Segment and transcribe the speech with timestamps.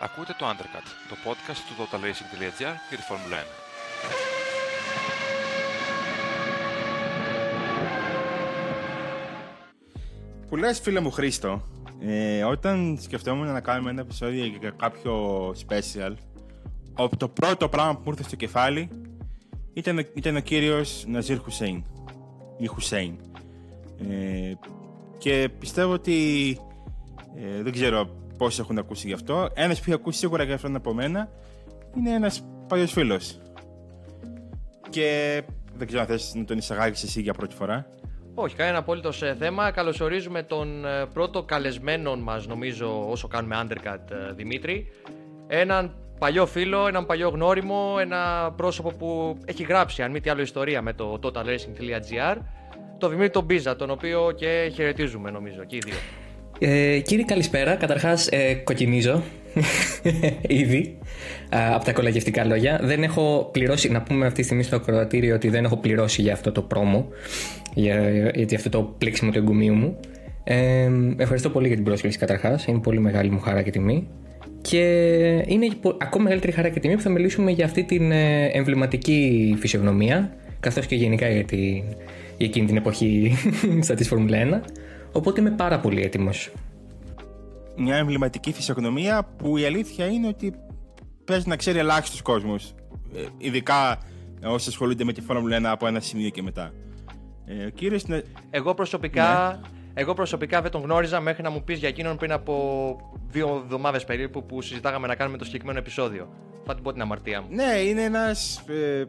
[0.00, 3.40] Ακούτε το Undercut, το podcast του totalracing.gr για τη Φόρμουλα 1.
[10.48, 11.62] Που λες φίλε μου Χρήστο,
[12.00, 16.12] ε, όταν σκεφτόμουν να κάνουμε ένα επεισόδιο για κάποιο special,
[17.16, 18.90] το πρώτο πράγμα που μου ήρθε στο κεφάλι
[19.72, 21.84] ήταν, ήταν ο κύριος Ναζίρ Χουσέιν
[22.58, 23.16] ή Χουσέιν.
[24.08, 24.52] Ε,
[25.18, 26.50] και πιστεύω ότι
[27.36, 29.48] ε, δεν ξέρω πόσοι έχουν ακούσει γι' αυτό.
[29.54, 31.28] Ένας που έχει ακούσει σίγουρα γι' αυτόν από μένα
[31.96, 33.38] είναι ένας παλιός φίλος.
[34.90, 35.42] Και
[35.74, 37.86] δεν ξέρω αν θες να τον εισαγάγεις εσύ για πρώτη φορά.
[38.34, 39.70] Όχι, κανένα απόλυτος ε, θέμα.
[39.70, 44.86] Καλωσορίζουμε τον ε, πρώτο καλεσμένο μας, νομίζω, όσο κάνουμε undercut, ε, Δημήτρη.
[45.46, 50.42] Έναν παλιό φίλο, έναν παλιό γνώριμο, ένα πρόσωπο που έχει γράψει, αν μη τι άλλο,
[50.42, 52.36] ιστορία με το totalracing.gr.
[52.98, 55.94] Το Δημήτρη τον Μπίζα, τον οποίο και χαιρετίζουμε, νομίζω, και οι δύο.
[56.58, 57.74] Ε, κύριε, καλησπέρα.
[57.74, 59.22] Καταρχάς, ε, κοκκινίζω
[60.62, 60.98] ήδη
[61.50, 62.80] από τα κολαγευτικά λόγια.
[62.82, 66.32] Δεν έχω πληρώσει, να πούμε αυτή τη στιγμή στο ακροατήριο ότι δεν έχω πληρώσει για
[66.32, 67.08] αυτό το πρόμο,
[67.74, 69.96] για, για αυτό το πλήξιμο του εγκουμίου μου.
[70.44, 72.66] Ε, ευχαριστώ πολύ για την πρόσκληση καταρχάς.
[72.66, 74.08] Είναι πολύ μεγάλη μου χαρά και τιμή.
[74.60, 74.82] Και
[75.46, 80.32] είναι ακόμα μεγαλύτερη χαρά και τιμή που θα μιλήσουμε για αυτή την ε, εμβληματική φυσιογνωμία,
[80.60, 81.82] καθώς και γενικά για, την,
[82.36, 83.36] για εκείνη την εποχή
[83.82, 84.70] στα της Φόρμουλα 1.
[85.12, 86.52] Οπότε είμαι πάρα πολύ έτοιμος.
[87.76, 90.54] Μια εμβληματική φυσιογνωμία που η αλήθεια είναι ότι
[91.24, 92.74] παίζει να ξέρει ελάχιστος κόσμος.
[93.14, 93.98] Ε, ειδικά
[94.44, 96.72] όσοι ασχολούνται με τη Φόρμουλα 1 από ένα σημείο και μετά.
[97.46, 98.04] Ε, ο κύριος...
[98.50, 99.60] Εγώ προσωπικά.
[99.62, 99.68] Ναι.
[99.94, 102.96] Εγώ προσωπικά δεν τον γνώριζα μέχρι να μου πεις για εκείνον πριν από
[103.30, 106.28] δύο εβδομάδες περίπου που συζητάγαμε να κάνουμε το συγκεκριμένο επεισόδιο.
[106.64, 107.48] Θα την πω την αμαρτία μου.
[107.50, 108.64] Ναι, είναι ένας.
[108.68, 109.04] Ε,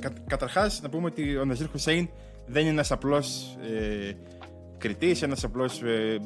[0.00, 2.08] κα, Καταρχάς, να πούμε ότι ο Ναζίρ Χουσέιν
[2.46, 4.12] δεν είναι ένας απλός ε,
[4.84, 6.20] κριτής, ένας απλός ε,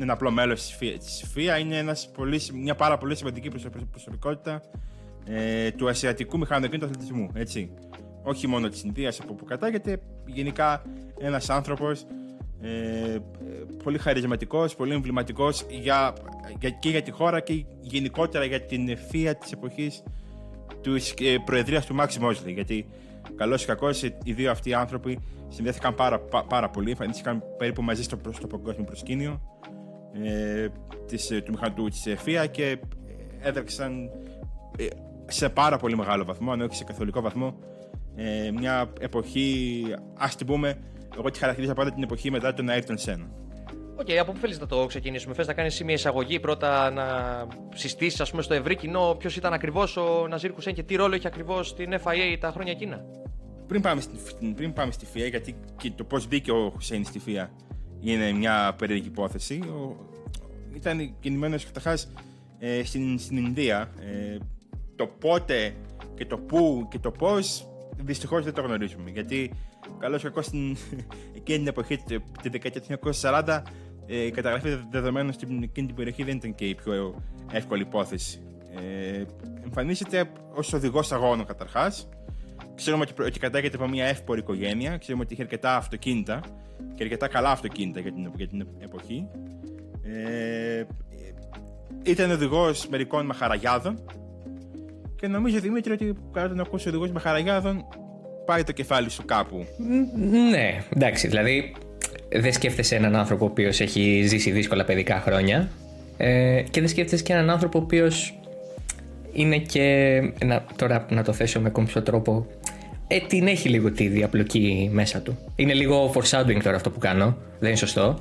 [0.00, 1.58] ένα απλό μέλος της ΦΙΑ.
[1.58, 3.48] Είναι ένας πολύ, μια πάρα πολύ σημαντική
[3.90, 4.62] προσωπικότητα
[5.26, 7.30] ε, του ασιατικού μηχανοκίνητου αθλητισμού.
[7.34, 7.70] Έτσι.
[8.22, 10.82] Όχι μόνο της Ινδίας από όπου κατάγεται, γενικά
[11.18, 12.06] ένας άνθρωπος
[12.60, 13.18] ε,
[13.82, 16.14] πολύ χαρισματικός, πολύ εμβληματικός για,
[16.58, 20.02] για, και για τη χώρα και γενικότερα για την ΦΙΑ της εποχής
[20.80, 22.86] της ε, προεδρίας του Μάξι Μόσλι γιατί
[23.36, 25.18] καλώς ή κακώς οι δύο αυτοί οι άνθρωποι
[25.48, 29.40] συνδέθηκαν πάρα, πάρα πολύ, εμφανίστηκαν περίπου μαζί στο, στο παγκόσμιο προσκήνιο
[30.24, 30.68] ε,
[31.06, 32.78] της, του μηχανικού της ΦΙΑ και
[33.40, 34.10] έδραξαν
[34.78, 34.86] ε,
[35.26, 37.54] σε πάρα πολύ μεγάλο βαθμό, αν όχι σε καθολικό βαθμό,
[38.16, 39.82] ε, μια εποχή,
[40.18, 40.78] ας την πούμε,
[41.18, 43.43] εγώ τη χαρακτηρίζω πάντα την εποχή μετά τον Ayrton Senna.
[43.96, 45.34] Οκ, okay, από πού θέλεις να το ξεκινήσουμε.
[45.34, 47.04] Θες να κάνεις μια εισαγωγή πρώτα να
[47.74, 51.14] συστήσεις ας πούμε, στο ευρύ κοινό ποιος ήταν ακριβώς ο Ναζίρ Χουσέιν και τι ρόλο
[51.14, 53.04] έχει ακριβώς στην FIA τα χρόνια εκείνα;
[53.66, 57.20] Πριν πάμε, στην, πριν πάμε στη FIA, γιατί και το πώς μπήκε ο Χουσέιν στη
[57.26, 57.48] FIA
[58.00, 59.54] είναι μια περίεργη υπόθεση.
[59.54, 59.96] Ο,
[60.74, 62.12] ήταν γεννημένος καταρχάς
[62.58, 63.90] ε, στην, στην Ινδία.
[64.00, 64.38] Ε,
[64.96, 65.74] το πότε
[66.14, 69.10] και το πού και το πώς δυστυχώς δεν το γνωρίζουμε.
[69.10, 69.52] Γιατί
[69.98, 70.76] καλώς κακό στην
[71.36, 71.96] εκείνη την εποχή,
[72.42, 73.62] τη δεκαετία του 1940, ε,
[74.06, 77.22] η καταγραφή δεδομένων στην εκείνη την περιοχή δεν ήταν και η πιο
[77.52, 78.40] εύκολη υπόθεση.
[78.74, 79.22] Ε,
[79.64, 82.08] εμφανίζεται ως οδηγός αγώνων καταρχάς.
[82.74, 84.96] Ξέρουμε ότι, ότι κατάγεται από μια εύπορη οικογένεια.
[84.96, 86.40] Ξέρουμε ότι είχε αρκετά αυτοκίνητα
[86.94, 89.26] και αρκετά καλά αυτοκίνητα για την, για την εποχή.
[90.02, 90.84] Ε,
[92.02, 94.04] ήταν οδηγός μερικών μαχαραγιάδων
[95.16, 97.84] και νομίζω Δημήτρη ότι κατά να ακούσει οδηγός μαχαραγιάδων
[98.44, 99.66] πάει το κεφάλι σου κάπου.
[100.50, 101.74] Ναι, εντάξει, δηλαδή
[102.34, 105.68] δεν σκέφτεσαι έναν άνθρωπο ο οποίος έχει ζήσει δύσκολα παιδικά χρόνια
[106.16, 108.38] ε, και δεν σκέφτεσαι και έναν άνθρωπο ο οποίος
[109.32, 110.20] είναι και.
[110.44, 112.46] Να, τώρα να το θέσω με κομψό τρόπο.
[113.06, 115.38] Ε, την έχει λίγο τη διαπλοκή μέσα του.
[115.56, 117.36] Είναι λίγο foreshadowing τώρα αυτό που κάνω.
[117.58, 118.18] Δεν είναι σωστό.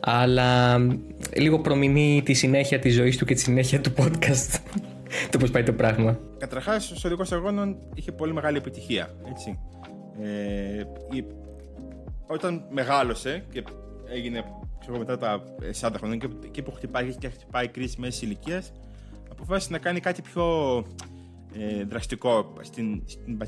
[0.00, 0.78] Αλλά
[1.36, 4.58] λίγο προμηνεί τη συνέχεια της ζωής του και τη συνέχεια του podcast.
[5.30, 6.18] το πώς πάει το πράγμα.
[6.38, 9.14] Καταρχάς, ο οδηγό αγώνων είχε πολύ μεγάλη επιτυχία.
[9.30, 9.58] Έτσι.
[10.22, 10.82] Ε,
[12.26, 13.64] όταν μεγάλωσε και
[14.08, 14.44] έγινε
[14.80, 15.44] ξέρω, μετά τα
[15.80, 18.72] 40 χρόνια και εκεί που χτυπάει και χτυπάει κρίση μέσης ηλικίας,
[19.30, 20.76] αποφάσισε να κάνει κάτι πιο
[21.52, 23.38] ε, δραστικό στην, στην,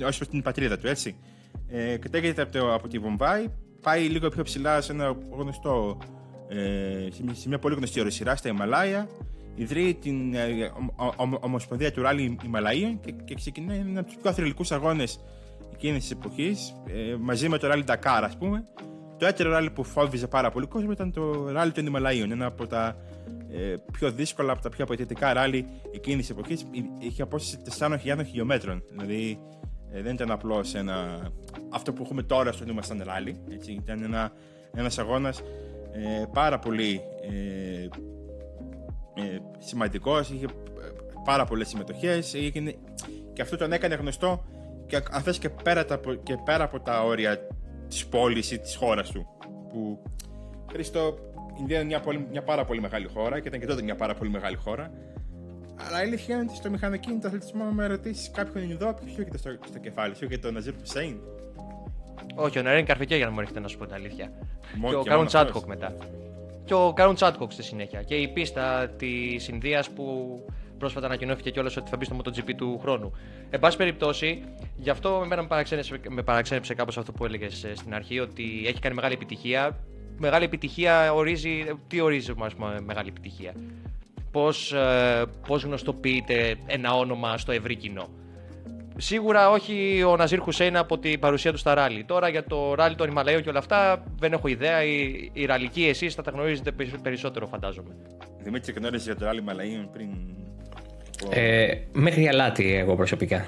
[0.00, 1.16] προς, την πατρίδα του, έτσι.
[1.68, 3.46] Ε, κατάγεται από, από τη Βομβάη,
[3.82, 5.98] πάει λίγο πιο ψηλά σε ένα γνωστό,
[6.48, 9.08] ε, σε μια πολύ γνωστή οροσυρά στα Ιμαλάια,
[9.54, 10.72] ιδρύει την ε,
[11.40, 15.20] Ομοσπονδία του Ράλι Ιμαλαίων και, και ξεκινάει ένα από τους πιο αθλητικού αγώνες
[15.78, 18.64] εκείνη τη εποχής, ε, μαζί με το ράλι Dakar, ας πούμε.
[19.18, 22.30] Το έτερο ράλι που φόβιζε πάρα πολύ κόσμος ήταν το ράλι των Ιμαλαίων.
[22.32, 22.96] Ένα από τα
[23.50, 26.56] ε, πιο δύσκολα, από τα πιο απαιτητικά ράλι εκείνης τη εποχή.
[26.98, 28.82] Είχε απόσταση 4.000 χιλιόμετρων.
[28.90, 29.38] Δηλαδή
[29.92, 31.18] ε, δεν ήταν απλώς ένα.
[31.70, 33.40] Αυτό που έχουμε τώρα στο νου σαν ράλι.
[33.50, 34.32] Έτσι, ήταν ένα
[34.74, 35.40] ένας αγώνας
[35.92, 37.82] ε, πάρα πολύ ε,
[39.22, 40.48] ε, σημαντικός, είχε ε,
[41.24, 42.34] πάρα πολλές συμμετοχές.
[43.32, 44.44] Και αυτό τον έκανε γνωστό
[44.88, 45.84] και αν θες και πέρα,
[46.22, 47.46] και πέρα από τα όρια
[47.88, 49.26] της πόλης ή της χώρας σου.
[49.68, 50.02] Που
[50.72, 51.18] Χρήστο,
[51.50, 53.94] η Ινδία είναι μια, πολύ, μια πάρα πολύ μεγάλη χώρα και ήταν και τότε μια
[53.94, 54.90] πάρα πολύ μεγάλη χώρα.
[55.86, 59.50] Αλλά η αλήθεια είναι ότι στο μηχανοκίνητο αθλητισμό, με ρωτήσεις κάποιον Ινδό, ποιο έχετε στο,
[59.66, 61.16] στο κεφάλι σου και τον Ναζίρ Χουσέιν.
[62.34, 64.32] Όχι, ο Νερέν Καρφικέ για να μου έρχεται να σου πω την αλήθεια.
[64.74, 65.96] Μόνο και ο Καρούν Τσάτκοκ μετά.
[66.64, 68.02] Και ο Καρούν Τσάτκοκ στη συνέχεια.
[68.02, 70.38] Και η πίστα της Ινδίας που
[70.78, 73.12] πρόσφατα ανακοινώθηκε κιόλας ότι θα μπει στο MotoGP του χρόνου.
[73.50, 74.42] Εν πάση περιπτώσει,
[74.76, 78.78] γι' αυτό με παραξένεψε, με παραξένεψε κάπως αυτό που έλεγες ε, στην αρχή, ότι έχει
[78.80, 79.78] κάνει μεγάλη επιτυχία.
[80.18, 81.64] Μεγάλη επιτυχία ορίζει.
[81.86, 83.52] Τι ορίζει, α πούμε, μεγάλη επιτυχία;
[84.30, 88.08] Πώς ε, πώς γνωστοποιείται ένα όνομα στο ευρύ κοινό;
[89.00, 92.04] Σίγουρα όχι ο Ναζίρ Χουσέιν από την παρουσία του στα ράλι.
[92.04, 94.84] Τώρα για το ράλι των Ιμαλαίων και όλα αυτά δεν έχω ιδέα.
[94.84, 96.72] Οι, οι ραλικοί εσείς θα τα γνωρίζετε
[97.02, 97.96] περισσότερο, φαντάζομαι.
[98.42, 100.08] Δημήτρη, γνώριζε για το ράλι Μαλαίων πριν
[101.30, 103.46] ε, μέχρι αλάτι εγώ προσωπικά.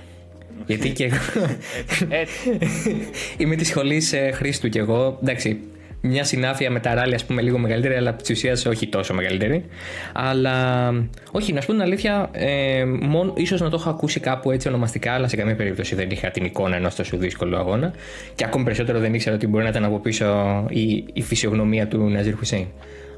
[0.67, 1.47] Γιατί και εγώ.
[3.39, 5.19] Είμαι της σχολής ε, Χρήστου κι εγώ.
[5.23, 5.61] Εντάξει,
[6.01, 9.65] μια συνάφεια με τα ράλια, ας πούμε, λίγο μεγαλύτερη, αλλά της ουσίας όχι τόσο μεγαλύτερη.
[10.13, 10.89] Αλλά
[11.31, 14.69] όχι, να σου πω την αλήθεια, ε, μόνο, ίσως να το έχω ακούσει κάπου έτσι
[14.69, 17.93] ονομαστικά, αλλά σε καμία περίπτωση δεν είχα την εικόνα ενός τόσο δύσκολου αγώνα.
[18.35, 22.09] Και ακόμη περισσότερο δεν ήξερα ότι μπορεί να ήταν από πίσω η, η φυσιογνωμία του
[22.09, 22.67] Ναζίρ Χουσέιν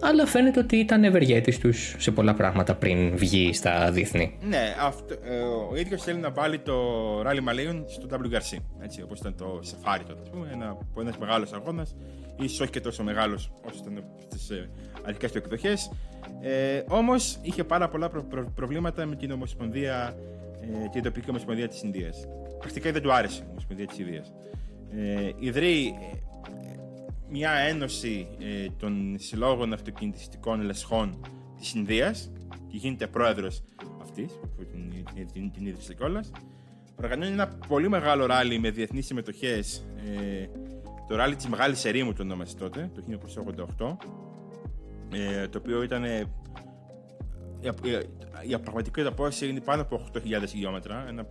[0.03, 4.39] αλλά φαίνεται ότι ήταν ευεργέτης τους σε πολλά πράγματα πριν βγει στα διεθνή.
[4.49, 5.39] Ναι, αυτό, ε,
[5.71, 6.75] ο ίδιος θέλει να βάλει το
[7.21, 8.57] Rally Malayon στο WRC.
[8.83, 10.31] Έτσι, όπως ήταν το Safari τότε.
[10.53, 11.97] Ένα, ένας μεγάλος αγώνας,
[12.41, 14.71] ίσως όχι και τόσο μεγάλος όσο ήταν στις ε,
[15.05, 15.91] αρχικές του εκδοχές.
[16.41, 20.17] Ε, Όμως είχε πάρα πολλά προ, προ, προβλήματα με την Ομοσπονδία,
[20.61, 22.27] ε, την τοπική Ομοσπονδία της Ινδίας.
[22.59, 24.33] Πρακτικά δεν του άρεσε η Ομοσπονδία της Ινδίας.
[24.97, 25.95] Ε, ιδρύει
[27.33, 31.21] μια ένωση ε, των συλλόγων αυτοκινητιστικών λεσχών
[31.59, 32.31] της Ινδίας
[32.69, 33.63] και γίνεται πρόεδρος
[34.03, 36.31] αυτής, που την, την, την, την ίδρυσε κιόλας.
[37.03, 40.47] Οργανώνει ένα πολύ μεγάλο ράλι με διεθνείς συμμετοχές, ε,
[41.09, 43.03] το ράλι της Μεγάλης Ερήμου το ονόμασε τότε, το
[43.79, 43.97] 1988,
[45.13, 46.05] ε, το οποίο ήταν
[48.49, 51.05] η πραγματική απόσταση είναι πάνω από 8.000 χιλιόμετρα.
[51.09, 51.27] Ένα,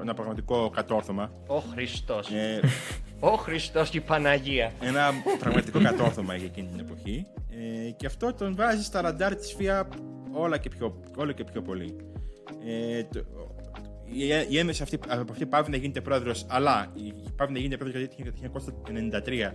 [0.00, 1.32] ένα πραγματικό κατόρθωμα.
[1.46, 2.28] Ο Χριστός.
[3.20, 4.72] Ε, ο Χριστός και η Παναγία.
[4.80, 7.26] Ένα πραγματικό κατόρθωμα για εκείνη την εποχή.
[7.50, 9.88] Ε, και αυτό τον βάζει στα ραντάρ της ΦΙΑ
[10.32, 11.96] όλα και πιο, όλο και πιο πολύ.
[12.66, 13.24] Ε, το,
[14.04, 16.92] η, η Ένωση αυτή, από αυτή πάβει να γίνεται πρόεδρος, αλλά
[17.36, 18.60] πάβει να γίνεται πρόεδρος γιατί το
[18.92, 19.50] 1993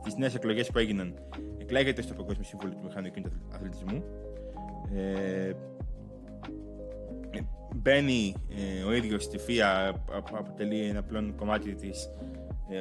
[0.00, 1.14] στις νέες εκλογές που έγιναν
[1.58, 3.20] εκλέγεται στο Παγκόσμιο Σύμβουλο του Μηχανικού
[3.54, 4.04] Αθλητισμού
[4.94, 5.52] ε,
[7.74, 9.88] μπαίνει ε, ο ίδιος στη ΦΙΑ
[10.32, 12.10] αποτελεί ένα πλέον κομμάτι της
[12.70, 12.78] ε,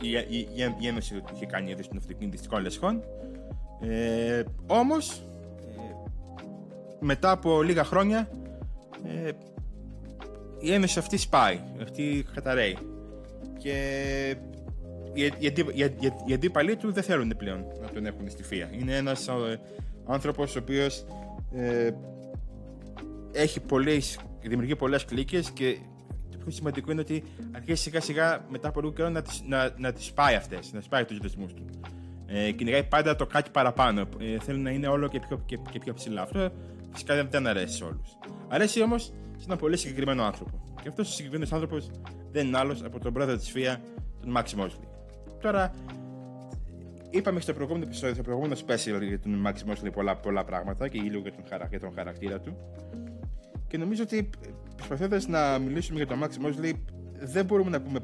[0.00, 0.48] η, η,
[0.80, 3.02] η, ένωση που είχε κάνει εδώ στην αυτοκινητιστικών λεσχών
[3.80, 5.22] ε, όμως
[5.66, 5.94] ε,
[7.00, 8.28] μετά από λίγα χρόνια
[9.04, 9.30] ε,
[10.60, 12.78] η ένωση αυτή σπάει, αυτή καταραίει
[13.58, 13.74] και
[15.12, 18.68] οι, οι, οι, οι αντίπαλοι του δεν θέλουν πλέον να τον έχουν στη ΦΙΑ.
[18.72, 19.28] Είναι ένας
[20.06, 21.04] άνθρωπος ο οποίος
[21.54, 21.90] ε,
[23.32, 25.78] έχει πολλές, δημιουργεί πολλές κλίκες και
[26.48, 27.22] το πιο σημαντικό είναι ότι
[27.52, 30.80] αρχίζει σιγά σιγά μετά από λίγο καιρό να τις, να, να τις πάει αυτές, να
[30.80, 31.64] σπάει τους δεσμούς του.
[32.26, 34.00] Ε, κυνηγάει πάντα το κάτι παραπάνω.
[34.00, 36.22] Ε, θέλει να είναι όλο και πιο, και, και πιο ψηλά.
[36.22, 36.52] Αυτό
[36.92, 38.18] φυσικά δεν αρέσει σε όλους.
[38.48, 39.02] Αρέσει όμως
[39.36, 40.64] σε έναν πολύ συγκεκριμένο άνθρωπο.
[40.82, 41.90] Και αυτός ο συγκεκριμένος άνθρωπος
[42.32, 43.80] δεν είναι άλλος από τον πρόεδρο της ΦΙΑ,
[44.20, 44.88] τον Μάξι Μόσλι.
[45.40, 45.72] Τώρα,
[47.10, 51.00] Είπαμε στο προηγούμενο επεισόδιο, στο προηγούμενο special για τον Max Mosley πολλά, πολλά πράγματα και
[51.00, 52.56] λίγο για τον, χαρα, για τον χαρακτήρα του.
[53.68, 54.30] Και νομίζω ότι
[54.78, 56.72] προσπαθώντας να μιλήσουμε για τον Max Mosley,
[57.20, 57.98] δεν μπορούμε να πούμε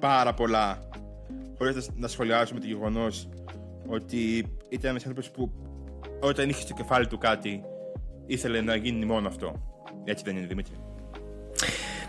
[0.00, 0.88] πάρα πολλά
[1.58, 3.28] χωρίς να σχολιάσουμε το γεγονός
[3.86, 5.52] ότι ήταν ένας άνθρωπος που
[6.20, 7.62] όταν είχε στο κεφάλι του κάτι
[8.26, 9.52] ήθελε να γίνει μόνο αυτό.
[10.04, 10.72] Έτσι δεν είναι, Δημήτρη.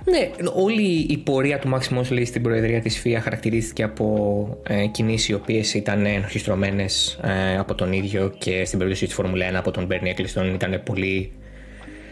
[0.06, 5.30] Ναι, όλη η πορεία του Max Mosley στην προεδρία της ΦΙΑ χαρακτηρίστηκε από ε, κινήσεις
[5.30, 9.72] οι οποίες ήταν ενορχιστρωμένες ε, από τον ίδιο και στην περίπτωση της Φόρμουλα 1 από
[9.72, 11.32] τον Bernie Eccleston ήταν πολύ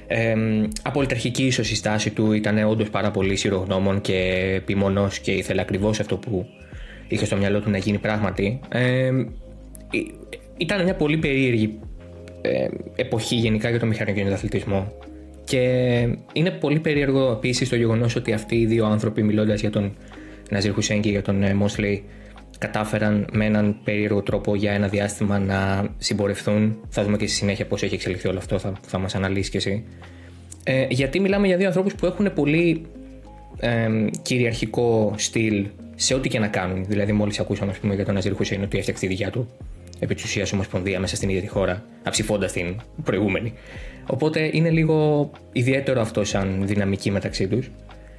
[0.07, 0.35] ε,
[0.81, 5.99] απολυταρχική ίσως η στάση του, ήταν όντως πάρα πολύ σειρογνώμων και επιμονός και ήθελε ακριβώς
[5.99, 6.45] αυτό που
[7.07, 8.59] είχε στο μυαλό του να γίνει πράγματι.
[8.69, 9.11] Ε,
[10.57, 11.79] ήταν μια πολύ περίεργη
[12.41, 14.93] ε, εποχή γενικά για το μηχανικό αθλητισμό
[15.43, 15.59] και
[16.33, 19.95] είναι πολύ περίεργο επίσης το γεγονός ότι αυτοί οι δύο άνθρωποι, μιλώντας για τον
[20.49, 22.03] Ναζίρ Χουσέν και για τον Μόσλεϊ,
[22.57, 26.77] κατάφεραν με έναν περίεργο τρόπο για ένα διάστημα να συμπορευθούν.
[26.89, 29.57] Θα δούμε και στη συνέχεια πώς έχει εξελιχθεί όλο αυτό, θα, θα μας αναλύσεις κι
[29.57, 29.83] εσύ.
[30.63, 32.85] Ε, γιατί μιλάμε για δύο ανθρώπους που έχουν πολύ
[33.59, 33.87] ε,
[34.21, 36.85] κυριαρχικό στυλ σε ό,τι και να κάνουν.
[36.87, 39.47] Δηλαδή, μόλις ακούσαμε πούμε, για τον Ναζίρ Χουσέιν ότι έφτιαξε τη δικιά του
[39.99, 43.53] επί της ουσίας ομοσπονδία μέσα στην ίδια τη χώρα, αψηφώντας την προηγούμενη.
[44.05, 47.69] Οπότε είναι λίγο ιδιαίτερο αυτό σαν δυναμική μεταξύ τους.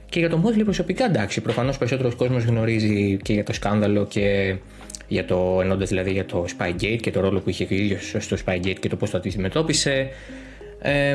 [0.08, 4.56] Και για τον Μόσλι προσωπικά εντάξει, προφανώς περισσότερος κόσμος γνωρίζει και για το σκάνδαλο και
[5.08, 8.36] για το, ενώντας δηλαδή για το Spygate και το ρόλο που είχε ο ίδιος στο
[8.44, 10.08] Spygate και το πώς το αντιμετώπισε.
[10.82, 11.12] Ε,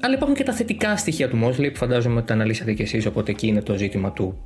[0.00, 3.06] αλλά υπάρχουν και τα θετικά στοιχεία του Μόσλι που φαντάζομαι ότι τα αναλύσατε κι εσείς.
[3.06, 4.38] Οπότε εκεί είναι το ζήτημα του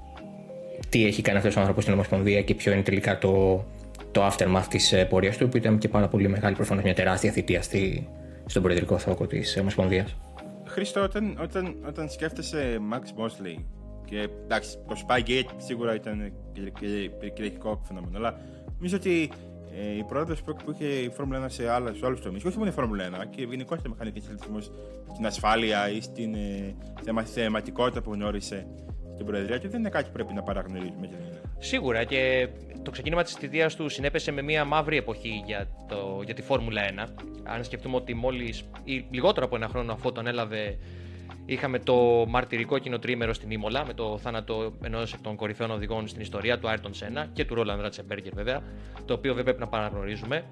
[0.88, 3.64] τι έχει κάνει αυτός ο άνθρωπος στην Ομοσπονδία και ποιο είναι τελικά το,
[4.12, 7.30] το aftermath της ε, πορείας του, που ήταν και πάρα πολύ μεγάλη, προφανώς μια τεράστια
[7.30, 8.08] θητεία στη,
[8.46, 10.16] στον προεδρικό θόκο της Ομοσπονδίας.
[10.66, 13.62] Χρήστο, όταν, όταν, όταν σκέφτεσαι Max Mosley
[14.04, 16.32] και εντάξει, το Spygate σίγουρα ήταν
[17.34, 18.40] κυριαρχικό φαινόμενο, αλλά
[18.76, 19.30] νομίζω ότι
[19.76, 20.34] ε, η πρόοδο
[20.64, 23.26] που είχε η Φόρμουλα 1 σε, άλλα, σε άλλου τομείς, όχι μόνο η Φόρμουλα 1,
[23.30, 24.60] και γενικότερα μηχανική αθλητισμό
[25.12, 26.74] στην ασφάλεια ή στην ε,
[27.24, 28.66] θεματικότητα που γνώρισε
[29.14, 31.08] στην Προεδρία και δεν είναι κάτι που πρέπει να παραγνωρίζουμε.
[31.58, 32.48] Σίγουρα και
[32.82, 36.82] το ξεκίνημα της θητείας του συνέπεσε με μια μαύρη εποχή για, το, για τη Φόρμουλα
[37.06, 37.08] 1.
[37.42, 40.78] Αν σκεφτούμε ότι μόλις ή λιγότερο από ένα χρόνο αφού τον έλαβε
[41.46, 46.20] Είχαμε το μαρτυρικό κοινοτρίμερο στην Ήμολα με το θάνατο ενός εκ των κορυφαίων οδηγών στην
[46.20, 48.62] ιστορία του Άιρτον Σένα και του Ρόλαντ Ρατσεμπέργκερ βέβαια,
[49.04, 50.44] το οποίο δεν πρέπει να παραγνωρίζουμε.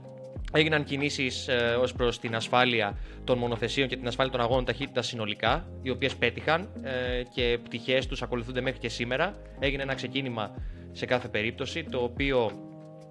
[0.53, 5.07] Έγιναν κινήσεις ε, ως προς την ασφάλεια των μονοθεσίων και την ασφάλεια των αγώνων ταχύτητας
[5.07, 9.35] συνολικά, οι οποίες πέτυχαν ε, και πτυχές τους ακολουθούνται μέχρι και σήμερα.
[9.59, 10.55] Έγινε ένα ξεκίνημα
[10.93, 12.51] σε κάθε περίπτωση, το οποίο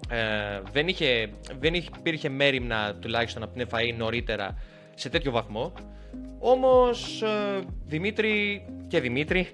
[0.08, 4.58] ε, δεν, είχε, δεν υπήρχε μέρημνα τουλάχιστον από την FAA νωρίτερα
[4.94, 5.72] σε τέτοιο βαθμό.
[6.44, 9.48] Όμως, ε, Δημήτρη και Δημήτρη,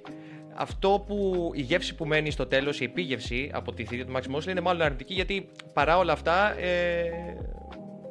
[0.54, 4.36] αυτό που η γεύση που μένει στο τέλος, η επίγευση από τη θηρία του Max
[4.36, 7.10] Mosley είναι μάλλον αρνητική γιατί παρά όλα αυτά ε,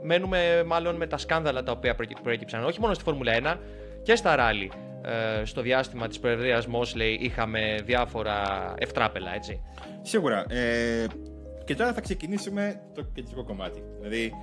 [0.03, 3.57] μένουμε μάλλον με τα σκάνδαλα τα οποία προέκυψαν όχι μόνο στη Φόρμουλα 1
[4.03, 4.71] και στα ράλι.
[5.01, 9.61] Ε, στο διάστημα της προεδρίας Mosley είχαμε διάφορα ευτράπελα, έτσι.
[10.01, 10.45] Σίγουρα.
[10.49, 11.05] Ε,
[11.65, 13.83] και τώρα θα ξεκινήσουμε το κεντρικό κομμάτι.
[13.99, 14.33] Δηλαδή,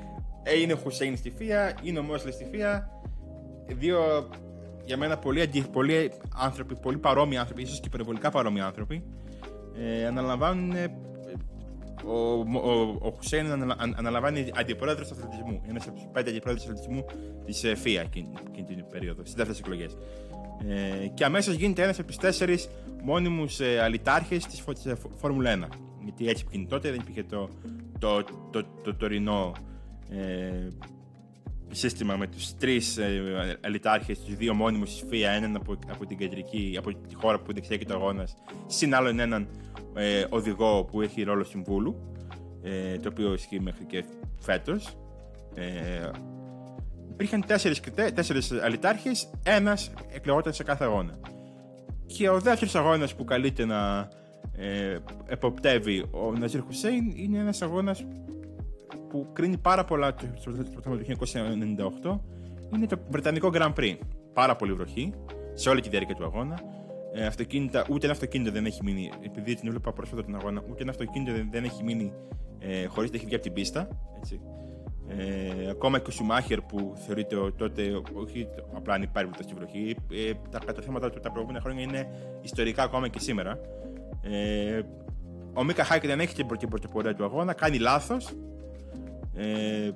[0.42, 2.93] έγινε ο Χουσέιν στη Φία, είναι ο Μόσλε στη Φία,
[3.66, 4.28] δύο
[4.84, 9.04] για μένα πολύ, αντι, πολύ άνθρωποι, πολύ παρόμοιοι άνθρωποι, ίσως και υπερβολικά παρόμοιοι άνθρωποι,
[9.78, 10.72] ε, αναλαμβάνουν.
[10.72, 10.98] Ε,
[12.06, 13.46] ο, ο, ο Χουσέιν
[13.96, 15.62] αναλαμβάνει αντιπρόεδρος του αθλητισμού.
[15.68, 17.04] Ένα από του πέντε αντιπρόεδρους του αθλητισμού
[17.44, 18.28] της ε, ΦΙΑ εκείνη,
[18.66, 19.96] την περίοδο, στις δεύτερες εκλογές.
[20.68, 22.68] Ε, και αμέσως γίνεται ένας από του τέσσερις
[23.02, 24.64] μόνιμους ε, αλυτάρχες της
[25.16, 25.76] Φόρμουλα 1.
[26.04, 27.48] Γιατί έτσι που τότε δεν υπήρχε το,
[27.98, 29.52] το, το, το, το τωρινό
[30.10, 30.68] ε,
[31.70, 36.18] σύστημα με τους τρεις ε, αλυτάρχες, τους δύο μόνιμους της ΦΙΑ, έναν από, από την
[36.18, 38.34] κεντρική, από τη χώρα που διεξάγει το αγώνας,
[38.66, 39.48] συν άλλον έναν
[39.94, 42.14] ε, οδηγό που έχει ρόλο συμβούλου,
[42.62, 44.04] ε, το οποίο ισχύει μέχρι και
[44.38, 44.96] φέτος.
[45.54, 46.10] Ε,
[47.10, 47.80] υπήρχαν τέσσερις,
[48.14, 51.18] τέσσερις αλυτάρχες, ένας εκλεγόταν σε κάθε αγώνα.
[52.06, 54.08] Και ο δεύτερος αγώνας που καλείται να
[54.56, 58.04] ε, εποπτεύει ο Ναζίρ Χουσέιν είναι ένας αγώνας
[59.14, 61.26] που κρίνει πάρα πολλά στο πρωτάθλημα του
[62.72, 63.98] 1998 είναι το Βρετανικό Grand Prix.
[64.32, 65.12] Πάρα πολύ βροχή
[65.52, 66.60] σε όλη τη διάρκεια του αγώνα.
[67.12, 70.82] Ε, αυτοκίνητα, ούτε ένα αυτοκίνητο δεν έχει μείνει, επειδή την έβλεπα πρόσφατα τον αγώνα, ούτε
[70.82, 72.12] ένα αυτοκίνητο δεν, δεν έχει μείνει
[72.58, 73.88] ε, χωρίς να έχει βγει από την πίστα.
[74.18, 74.40] Έτσι.
[75.08, 80.58] Ε, ακόμα και ο Σουμάχερ που θεωρείται τότε όχι απλά ανυπάρβλητα στη βροχή, ε, τα
[80.66, 82.08] καταθέματα του τα προηγούμενα χρόνια είναι
[82.42, 83.60] ιστορικά ακόμα και σήμερα.
[84.22, 84.80] Ε,
[85.54, 88.34] ο Μίκα Χάικ δεν έχει την πρωτοπορία του αγώνα, κάνει λάθος
[89.36, 89.90] ε,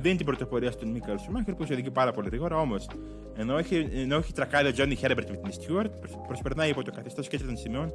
[0.00, 2.56] δίνει την πρωτοπορία στον Μίκαλ Σουμάχερ που οδηγεί πάρα πολύ γρήγορα.
[2.56, 2.88] Όμως,
[3.36, 5.92] ενώ έχει, ενώ έχει τρακάρει ο Τζόνι Χέρμπερτ με την Στιούαρτ,
[6.26, 7.92] προσπερνάει υπό το καθεστώς και των σημείων,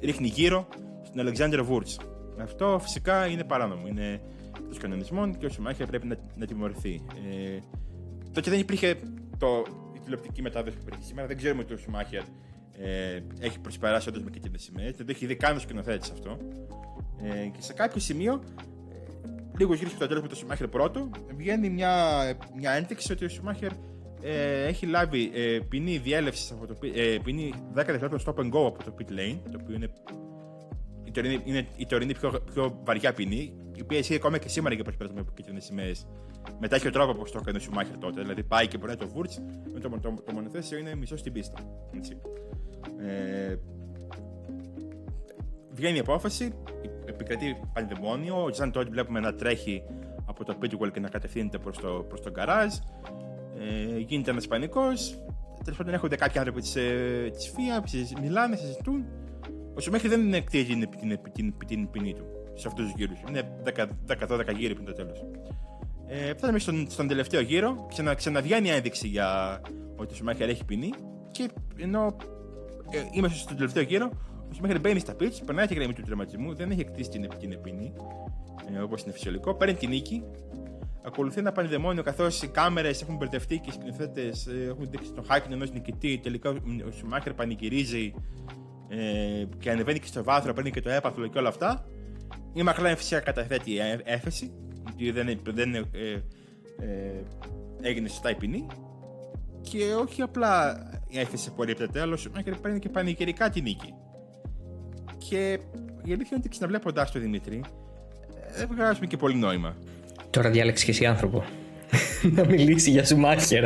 [0.00, 0.68] ρίχνει γύρω
[1.02, 1.98] στον Αλεξάνδρ Βούρτς.
[2.42, 3.86] Αυτό φυσικά είναι παράνομο.
[3.86, 4.20] Είναι
[4.56, 7.02] εκτό κανονισμών και ο Σουμάχερ πρέπει να, να τιμωρηθεί.
[7.30, 7.58] Ε,
[8.32, 8.98] τότε δεν υπήρχε
[9.38, 9.64] το,
[9.96, 11.26] η τηλεοπτική μετάδοση που υπήρχε σήμερα.
[11.26, 12.22] Δεν ξέρουμε ότι ο Σουμάχερ
[12.78, 14.92] ε, έχει προσπεράσει όντως με κίτρινε σημαίε.
[14.96, 16.38] Δεν το έχει δει καν ο σκηνοθέτης αυτό.
[17.22, 18.42] Ε, και σε κάποιο σημείο
[19.60, 21.92] λίγο γύρω στο τέλο με το Σουμάχερ πρώτο, βγαίνει μια,
[22.56, 23.70] μια ένδειξη ότι ο Σουμάχερ
[24.22, 28.66] ε, έχει λάβει ε, ποινή διέλευση από το ε, ποινή 10 δευτερόλεπτα stop and go
[28.66, 29.90] από το pit lane, το οποίο είναι
[31.04, 34.74] η τωρινή, είναι η τωρινή πιο, πιο βαριά ποινή, η οποία ισχύει ακόμα και σήμερα
[34.74, 36.06] για προσπέρασμα από κίτρινες σημαίες.
[36.60, 38.20] Μετά έχει ο τρόπο όπως το έκανε ο Σουμάχερ τότε.
[38.20, 39.40] Δηλαδή πάει και μπορεί το Βούρτς,
[39.72, 41.58] με το, το, το, το μονοθέσιο είναι μισό στην πίστα.
[41.96, 42.16] Έτσι.
[42.98, 43.56] Ε,
[45.80, 46.52] βγαίνει η απόφαση,
[47.06, 48.44] επικρατεί πανδαιμόνιο.
[48.44, 49.82] Ο Τζαν Τόντ βλέπουμε να τρέχει
[50.24, 52.74] από το Pitwell και να κατευθύνεται προς το, προς το γκαράζ.
[53.58, 55.18] Ε, γίνεται ένας πανικός.
[55.64, 57.84] Τέλος πάντων, έρχονται κάποιοι άνθρωποι της ε, της ΦΙΑ,
[58.22, 59.04] μιλάνε, συζητούν.
[59.74, 63.18] Ο Σουμέχη δεν εκτίζει την, την, την, την ποινή του σε αυτούς τους γύρους.
[63.28, 63.42] Είναι
[64.28, 65.24] 10-12 γύροι πριν το τέλος.
[66.06, 69.60] Ε, φτάνουμε στον, στον τελευταίο γύρο, ξανα, ξαναβγαίνει η ένδειξη για
[69.96, 70.90] ότι ο Σουμέχερ έχει ποινή
[71.30, 72.16] και ενώ
[72.90, 74.10] ε, είμαστε στον τελευταίο γύρο,
[74.50, 77.52] ο Σουμάχερ μπαίνει στα pitch, περνάει τη γραμμή του τερματισμού, δεν έχει εκτίσει την, την
[77.52, 77.92] ευθύνη,
[78.74, 80.24] ε, όπως είναι φυσιολογικό, παίρνει την νίκη.
[81.02, 85.52] ακολουθεί ένα πανδαιμόνιο καθώς οι κάμερες έχουν μπερδευτεί και οι σκηνοθέτες έχουν δείξει τον Χάκιν
[85.52, 86.20] ενός νικητή.
[86.22, 86.50] Τελικά
[86.86, 88.14] ο Σουμάχερ πανηγυρίζει
[88.88, 91.86] ε, και ανεβαίνει και στο βάθρο, παίρνει και το έπαθλο και όλα αυτά.
[92.52, 94.52] Η Μακλάρεν φυσικά καταθέτει έφεση,
[94.96, 95.84] γιατί δεν, δεν ε,
[96.78, 97.24] ε,
[97.80, 98.66] έγινε σωστά η ποινή.
[99.60, 103.94] Και όχι απλά η έφεση απορρίπτεται, αλλά ο Σουμάχερ παίρνει και πανηγυρικά τη νίκη.
[105.28, 105.58] Και
[106.04, 107.60] η αλήθεια είναι ότι ξαναβλέποντά το Δημήτρη,
[108.54, 109.76] ε, δεν βγάζουμε και πολύ νόημα.
[110.30, 111.44] Τώρα διάλεξε και εσύ άνθρωπο.
[112.36, 113.64] να μιλήσει για Σουμάχερ.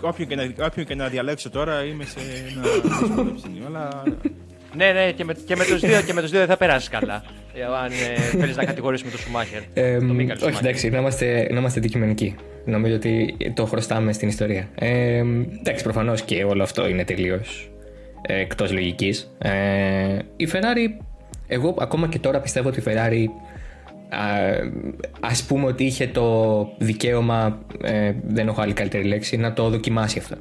[0.00, 2.18] Όποιον και, να, όποιον και να διαλέξω τώρα είμαι σε
[2.50, 2.62] ένα
[2.98, 4.02] δύσκολο ψήνιο, αλλά...
[4.76, 6.88] Ναι, ναι, και με, και με, τους, δύο, και με τους δύο δεν θα περάσεις
[6.88, 7.24] καλά.
[7.54, 9.62] Ε, αν ε, θέλεις να κατηγορήσουμε τον Σουμάχερ.
[9.74, 9.96] Ε,
[10.46, 12.34] όχι, εντάξει, να είμαστε, να είμαστε αντικειμενικοί.
[12.64, 14.68] Νομίζω ότι το χρωστάμε στην ιστορία.
[14.74, 15.22] Ε,
[15.58, 17.40] εντάξει, προφανώς και όλο αυτό είναι τελείω
[18.26, 19.34] ε, εκτός λογικής.
[19.38, 21.04] Ε, η Ferrari,
[21.46, 23.26] εγώ ακόμα και τώρα πιστεύω ότι η Ferrari
[25.20, 30.18] ας πούμε ότι είχε το δικαίωμα, ε, δεν έχω άλλη καλύτερη λέξη, να το δοκιμάσει
[30.18, 30.36] αυτό.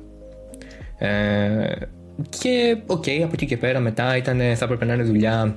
[0.98, 1.76] Ε,
[2.30, 5.56] και οκ, okay, από εκεί και πέρα μετά ήταν, θα έπρεπε να είναι δουλειά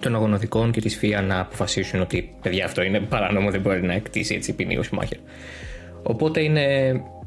[0.00, 3.92] των αγωνοδικών και της FIA να αποφασίσουν ότι παιδιά αυτό είναι παράνομο, δεν μπορεί να
[3.92, 5.18] εκτίσει έτσι ποινή ο Σουμάχερ.
[6.02, 6.62] Οπότε είναι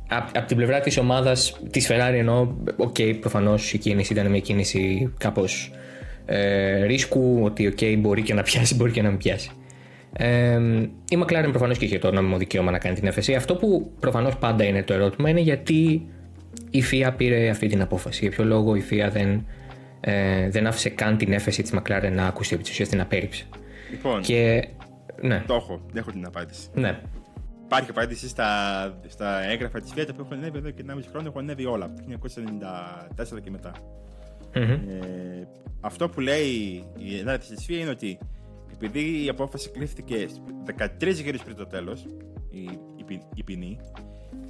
[0.09, 4.39] από την πλευρά της ομάδας της Ferrari ενώ οκ okay, προφανώς η κίνηση ήταν μια
[4.39, 5.71] κίνηση κάπως
[6.25, 9.51] ε, ρίσκου ότι ok μπορεί και να πιάσει μπορεί και να μην πιάσει.
[10.13, 10.59] Ε,
[11.09, 13.35] η McLaren προφανώς και είχε το νόμιμο δικαίωμα να κάνει την έφεση.
[13.35, 16.07] Αυτό που προφανώς πάντα είναι το ερώτημα είναι γιατί
[16.69, 18.19] η FIA πήρε αυτή την απόφαση.
[18.21, 19.45] Για ποιο λόγο η FIA δεν,
[19.99, 23.45] ε, δεν άφησε καν την έφεση της McLaren να ακούσει επί της ουσίας την απέρριψε.
[23.91, 24.67] Λοιπόν, και,
[25.21, 25.43] ναι.
[25.47, 26.67] το έχω, έχω την απάντηση.
[26.73, 26.99] Ναι.
[27.69, 28.49] Υπάρχει απάντηση στα,
[29.07, 31.27] στα έγγραφα της FIA που έχουν ανέβει εδώ και 1,5 χρόνο.
[31.27, 32.29] Έχουν ανέβει όλα από το
[33.37, 33.71] 1994 και μετά.
[34.53, 34.79] Mm-hmm.
[34.87, 35.43] Ε,
[35.81, 38.17] αυτό που λέει η ανάρτηση της FIA είναι ότι
[38.73, 40.27] επειδή η απόφαση κλείθηκε
[40.99, 42.05] 13 γύρους πριν το τέλος,
[42.49, 42.59] η,
[43.07, 43.79] η, η ποινή,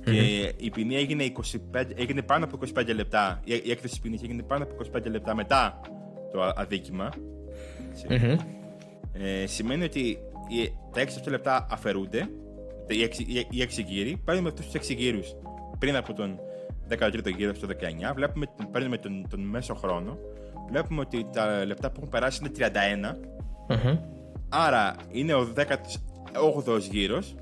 [0.03, 1.31] και η ποινή έγινε,
[1.73, 3.39] 25, έγινε πάνω από 25 λεπτά.
[3.43, 5.79] Η, η έκθεση ποινής έγινε πάνω από 25 λεπτά μετά
[6.31, 7.09] το αδίκημα.
[9.13, 9.99] Ε, σημαίνει ότι
[10.47, 12.29] οι, τα 6 λεπτά αφαιρούνται,
[12.93, 14.21] οι 6, γύροι.
[14.25, 15.19] Παίρνουμε αυτούς τους 6 γύρου
[15.79, 16.39] πριν από τον
[16.89, 17.71] 13ο γύρο στο 19.
[18.15, 20.17] Βλέπουμε, παίρνουμε τον, τον μέσο χρόνο.
[20.69, 22.71] Βλέπουμε ότι τα λεπτά που έχουν περάσει είναι
[23.67, 23.73] 31.
[23.73, 23.99] mm
[24.49, 27.35] Άρα είναι ο 18ο γύρος.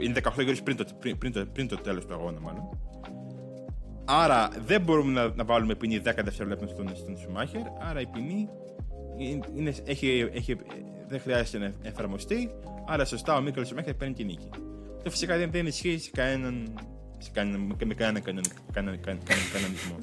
[0.00, 2.68] Είναι 18 γύρους πριν το, πριν, πριν το, πριν το τέλος του αγώνα, μάλλον.
[4.04, 7.60] Άρα δεν μπορούμε να, να βάλουμε ποινή 10 δευτερόλεπτα στον, στον Σουμάχερ.
[7.90, 8.48] Άρα η ποινή
[9.56, 10.56] είναι, έχει, έχει,
[11.08, 12.50] δεν χρειάζεται να εφαρμοστεί.
[12.86, 14.48] Άρα σωστά ο Μίκελ Σουμάχερ παίρνει τη νίκη.
[14.96, 16.72] Αυτό φυσικά δεν, δεν ισχύει σε κανέναν,
[17.18, 18.22] σε κανέναν, με κανέναν
[19.52, 19.96] κανονισμό.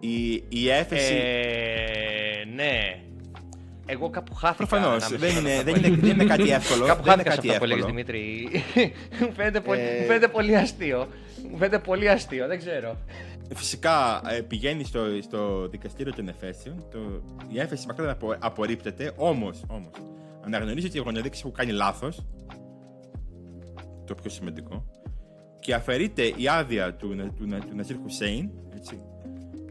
[0.00, 1.14] Η, η έφεση.
[1.14, 3.02] Ε, ναι.
[3.86, 4.66] Εγώ κάπου χάθηκα.
[4.66, 5.08] Προφανώς.
[5.08, 6.86] Δεν, είναι, δεν, είναι, δεν είναι κάτι εύκολο.
[6.86, 8.48] Κάπου δεν χάθηκα σε αυτό που έλεγες Δημήτρη.
[9.20, 10.04] μου φαίνεται, πολύ, ε...
[10.04, 11.08] φαίνεται πολύ αστείο.
[11.50, 12.98] Μου φαίνεται πολύ αστείο, δεν ξέρω.
[13.54, 16.84] Φυσικά ε, πηγαίνει στο, στο δικαστήριο των Εφέσεων.
[16.90, 16.98] Το,
[17.48, 19.90] η έφεση μακριά απο, απορρίπτεται, όμως όμως,
[20.44, 22.24] αναγνωρίζει ότι οι γονιοδίκε έχουν κάνει λάθος.
[24.04, 24.84] Το πιο σημαντικό.
[25.60, 28.50] Και αφαιρείται η άδεια του, του, του, του Ναζίρ Χουσέιν,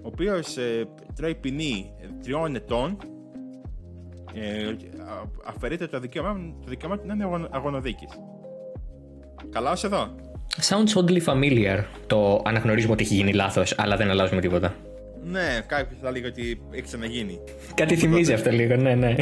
[0.01, 2.97] ο οποίος ε, τρώει ποινή τριών ετών
[4.33, 4.75] ε,
[5.45, 8.09] αφαιρείται το δικαίωμα, το δικαίωμα να είναι αγωνοδίκης.
[9.49, 10.15] Καλά ως εδώ.
[10.61, 14.75] Sounds oddly familiar το αναγνωρίζουμε ότι έχει γίνει λάθος, αλλά δεν αλλάζουμε τίποτα.
[15.23, 17.39] Ναι, κάποιος θα λέγει ότι έχει ξαναγίνει.
[17.75, 19.15] Κάτι θυμίζει αυτό λίγο, ναι, ναι.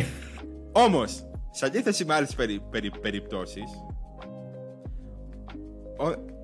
[0.72, 3.64] Όμως, σε αντίθεση με άλλες περι, περι, περιπτώσεις,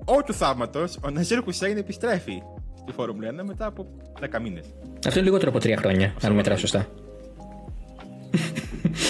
[0.04, 2.42] ο, του θαύματος, ο Ναζίρ Χουσέιν επιστρέφει
[2.78, 3.86] στη Φόρμουλα 1 μετά από
[4.20, 4.64] 10 μήνες.
[5.06, 6.86] Αυτό είναι λιγότερο από 3 χρόνια, αν μετράω σωστά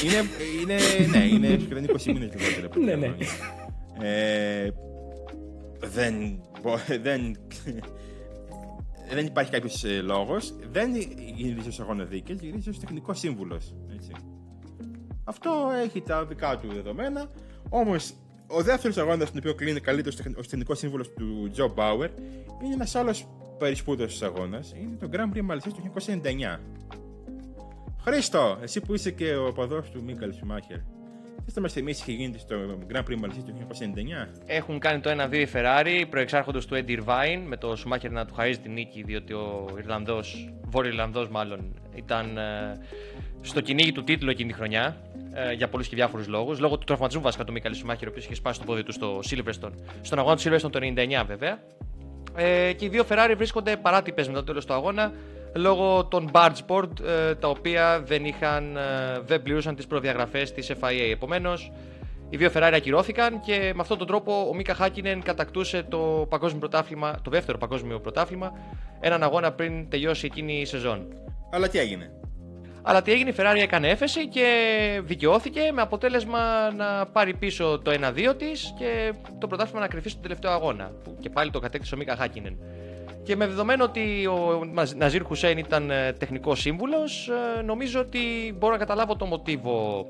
[0.04, 0.22] είναι,
[0.62, 0.76] είναι,
[1.10, 2.84] ναι, είναι σχεδόν 20 μήνες λιγότερο.
[2.84, 3.14] ναι, ναι.
[4.08, 4.70] Ε,
[5.84, 6.40] δεν,
[7.02, 7.36] δεν,
[9.14, 10.54] δεν υπάρχει κάποιος ε, λόγος.
[10.70, 10.94] Δεν
[11.34, 13.74] γυρίζει ως αγωνοδίκης, γυρίζει ως τεχνικός σύμβουλος.
[15.24, 17.30] Αυτό έχει τα δικά του δεδομένα.
[17.68, 18.14] Όμως,
[18.46, 22.10] ο δεύτερος αγώνας, τον οποίο κλείνει καλύτερος ως τεχνικός σύμβουλος του Τζο Μπάουερ,
[22.64, 23.26] είναι ένας άλλος
[23.58, 24.72] περισπούδο αγώνας.
[24.76, 26.60] Είναι το Grand Prix Μαλισσία του 1999.
[28.04, 30.78] Χρήστο, εσύ που είσαι και ο οπαδό του Μίκαλ Σουμάχερ,
[31.46, 32.57] θε να μας θυμίσει τι είχε γίνει στο
[32.92, 33.55] Grand Prix Μαλισσία του
[34.26, 34.28] 1999.
[34.46, 38.35] Έχουν κάνει το 1-2 η Ferrari, προεξάρχοντο του Eddie Irvine, με το Σουμάχερ να του
[38.35, 42.78] χαρίζει την νίκη, διότι ο Ιρλανδός, Βόρειο Ιρλανδός μάλλον, ήταν ε,
[43.40, 44.96] στο κυνήγι του τίτλου εκείνη τη χρονιά.
[45.35, 46.59] Ε, για πολλούς και διάφορους λόγους.
[46.59, 49.20] Λόγω του τραυματισμού βασικά του Μίκαλ Σουμάχερ, ο οποίος είχε σπάσει το πόδι του στο
[49.31, 49.72] Silverstone.
[50.02, 51.62] Στον αγώνα του Silverstone το 99 βέβαια.
[52.37, 55.12] Ε, και οι δύο Ferrari βρίσκονται παράτυπες μετά το τέλος του αγώνα
[55.54, 61.10] λόγω των bargeboard ε, τα οποία δεν, είχαν, ε, δεν πληρούσαν τις προδιαγραφές της FIA.
[61.12, 61.72] Επομένως,
[62.32, 66.60] Οι δύο Ferrari ακυρώθηκαν και με αυτόν τον τρόπο ο Μίκα Χάκινεν κατακτούσε το, παγκόσμιο
[66.60, 68.52] πρωτάθλημα, το δεύτερο παγκόσμιο πρωτάθλημα,
[69.00, 71.06] έναν αγώνα πριν τελειώσει εκείνη η σεζόν.
[71.50, 72.10] Αλλά τι έγινε;
[72.82, 74.46] Αλλά τι έγινε, η Ferrari έκανε έφεση και
[75.04, 80.22] δικαιώθηκε με αποτέλεσμα να πάρει πίσω το 1-2 της και το πρωτάθλημα να κρυφεί στον
[80.22, 80.92] τελευταίο αγώνα.
[81.04, 82.58] Που και πάλι το κατέκτησε ο Μίκα Χάκινεν.
[83.22, 84.64] Και με δεδομένο ότι ο
[84.96, 90.06] Ναζίρ Χουσέιν ήταν ε, τεχνικός σύμβουλος, ε, νομίζω ότι μπορώ να καταλάβω το μοτίβο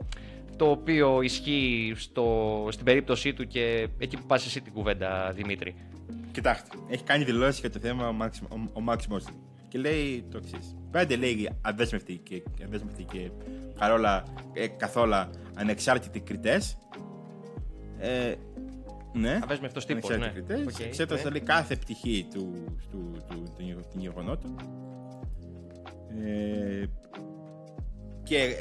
[0.56, 5.74] το οποίο ισχύει στο, στην περίπτωσή του και εκεί που πας εσύ την κουβέντα, Δημήτρη.
[6.32, 9.34] Κοιτάξτε, έχει κάνει δηλώσεις για το θέμα ο Μάξ, ο, ο Μάξ Μόσλι.
[9.68, 10.76] Και λέει το εξής.
[10.90, 13.30] Πέντε λέει αδέσμευτοι και, αδέσμευτοι και
[13.78, 15.14] παρόλα ε, καθόλου
[15.54, 16.78] ανεξάρτητοι κριτές.
[17.98, 18.34] Ε,
[19.12, 20.08] ναι, Αβέσμευτο τύπο.
[20.16, 20.28] Ναι.
[20.28, 21.38] Κριτές, okay, εξέτασε ναι.
[21.38, 24.54] κάθε πτυχή του, του, του, του, του γεγονότου.
[26.24, 26.84] Ε,
[28.22, 28.54] και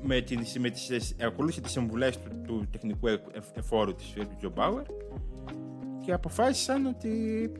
[0.00, 3.06] με, την, με τις, ακολούθησε τις συμβουλές του, του τεχνικού
[3.54, 4.84] εφόρου της του Τζο Μπάουερ
[6.04, 7.52] και αποφάσισαν ότι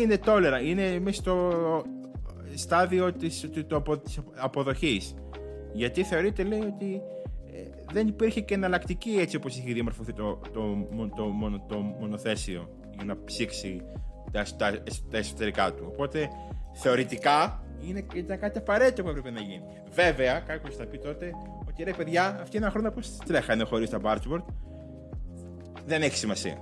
[0.00, 1.52] είναι τόλερα, είναι μέσα στο
[2.54, 5.14] στάδιο της, το, της αποδοχής
[5.72, 7.21] γιατί θεωρείται λέει ότι ε,
[7.92, 13.04] δεν υπήρχε και εναλλακτική έτσι όπως είχε διαμορφωθεί το, το, το, το, το μονοθέσιο για
[13.04, 13.80] να ψήξει
[14.32, 16.28] τα, τα, τα εσωτερικά του οπότε
[16.72, 19.62] θεωρητικά είναι, ήταν κάτι απαραίτητο που έπρεπε να γίνει.
[19.90, 21.30] Βέβαια, κάποιος θα πει τότε
[21.68, 24.44] ότι ρε παιδιά, αυτοί ένα χρόνο πώ τρέχανε χωρίς τα Bargeboard.
[25.86, 26.56] Δεν έχει σημασία.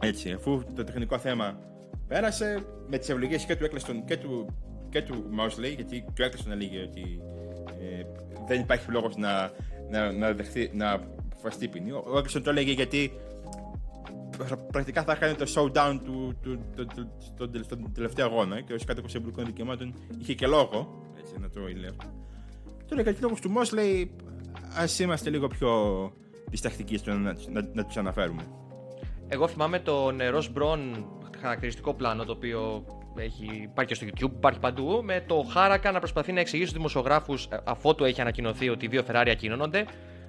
[0.00, 1.58] Έτσι, αφού το τεχνικό θέμα
[2.08, 4.46] πέρασε με τις ευλογίες και του Έκλειστον και του,
[4.88, 7.22] και του Mosley, γιατί και ο Έκλειστον έλεγε ότι
[7.82, 8.06] ε,
[8.46, 9.50] δεν υπάρχει λόγος να,
[9.90, 11.90] να, να, δεχθεί, να αποφασιστεί ποινή.
[11.90, 13.12] Ο Έκλειστον το έλεγε γιατί
[14.72, 16.86] πρακτικά θα έκανε το showdown του, του, του,
[17.36, 21.02] του, του, στον τελευταίο αγώνα και ως κάτοικος εμπορικών δικαιωμάτων είχε και λόγο.
[21.18, 21.94] Έτσι, να το λέω.
[22.88, 24.10] Τώρα για λόγου του Μος λέει
[24.76, 25.70] ας είμαστε λίγο πιο
[26.50, 28.42] διστακτικοί στο να, να, να τους αναφέρουμε.
[29.28, 31.06] Εγώ θυμάμαι τον Ρο Μπρον
[31.40, 32.84] χαρακτηριστικό πλάνο το οποίο
[33.16, 36.78] έχει, υπάρχει και στο YouTube, υπάρχει παντού, με το Χάρακα να προσπαθεί να εξηγήσει στους
[36.78, 39.84] δημοσιογράφους αφού του έχει ανακοινωθεί ότι οι δύο Ferrari ακοινώνονται,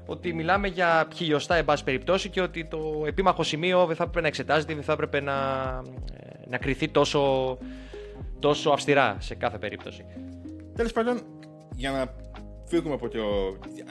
[0.05, 4.21] ότι μιλάμε για χιλιοστά εν πάση περιπτώσει και ότι το επίμαχο σημείο δεν θα έπρεπε
[4.21, 5.33] να εξετάζεται, δεν θα έπρεπε να,
[6.13, 7.57] ε, να κριθεί τόσο,
[8.39, 10.05] τόσο αυστηρά σε κάθε περίπτωση.
[10.75, 11.21] Τέλος πάντων,
[11.75, 12.13] για να
[12.65, 13.19] φύγουμε από το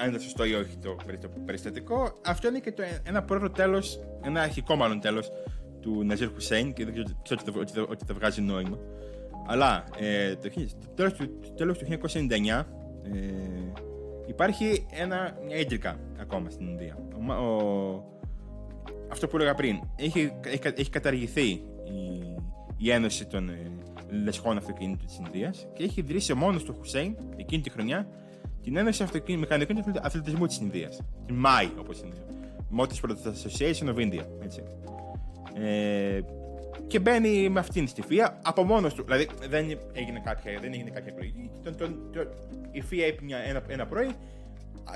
[0.00, 0.96] αν είναι σωστό ή όχι το
[1.44, 5.31] περιστατικό, αυτό είναι και το, ένα πρώτο τέλος, ένα αρχικό μάλλον τέλος
[5.82, 8.78] του Ναζίρ Χουσέιν και δεν ξέρω ότι, ότι, ότι θα βγάζει νόημα.
[9.46, 12.64] Αλλά ε, το, το τέλος του, του 1999
[13.02, 13.82] ε,
[14.26, 16.98] Υπάρχει ένα, μια έντρικα ακόμα στην Ινδία.
[17.28, 18.04] Ο, ο,
[19.08, 19.80] αυτό που έλεγα πριν.
[19.96, 21.62] Έχει, έχει, έχει καταργηθεί η,
[22.76, 23.70] η Ένωση των ε,
[24.24, 28.08] Λεσχών Αυτοκινήτων της Ινδίας και έχει ιδρύσει ο μόνος του Χουσέιν εκείνη τη χρονιά
[28.62, 31.00] την Ένωση Μηχανικών Αθλητισμού της Ινδίας.
[31.26, 32.14] Την ΜΑΙ, όπως είναι.
[32.76, 34.24] Motorsport Association of India.
[34.42, 34.62] Έτσι.
[35.54, 36.20] Ε,
[36.86, 39.04] και μπαίνει με αυτήν στη ΦΙΑ από μόνος του.
[39.04, 41.50] Δηλαδή δεν έγινε κάποια, δεν έγινε κάποια εκλογή.
[41.62, 42.26] Τον, τον, τον,
[42.70, 44.10] η ΦΙΑ είπε ένα, ένα πρωί.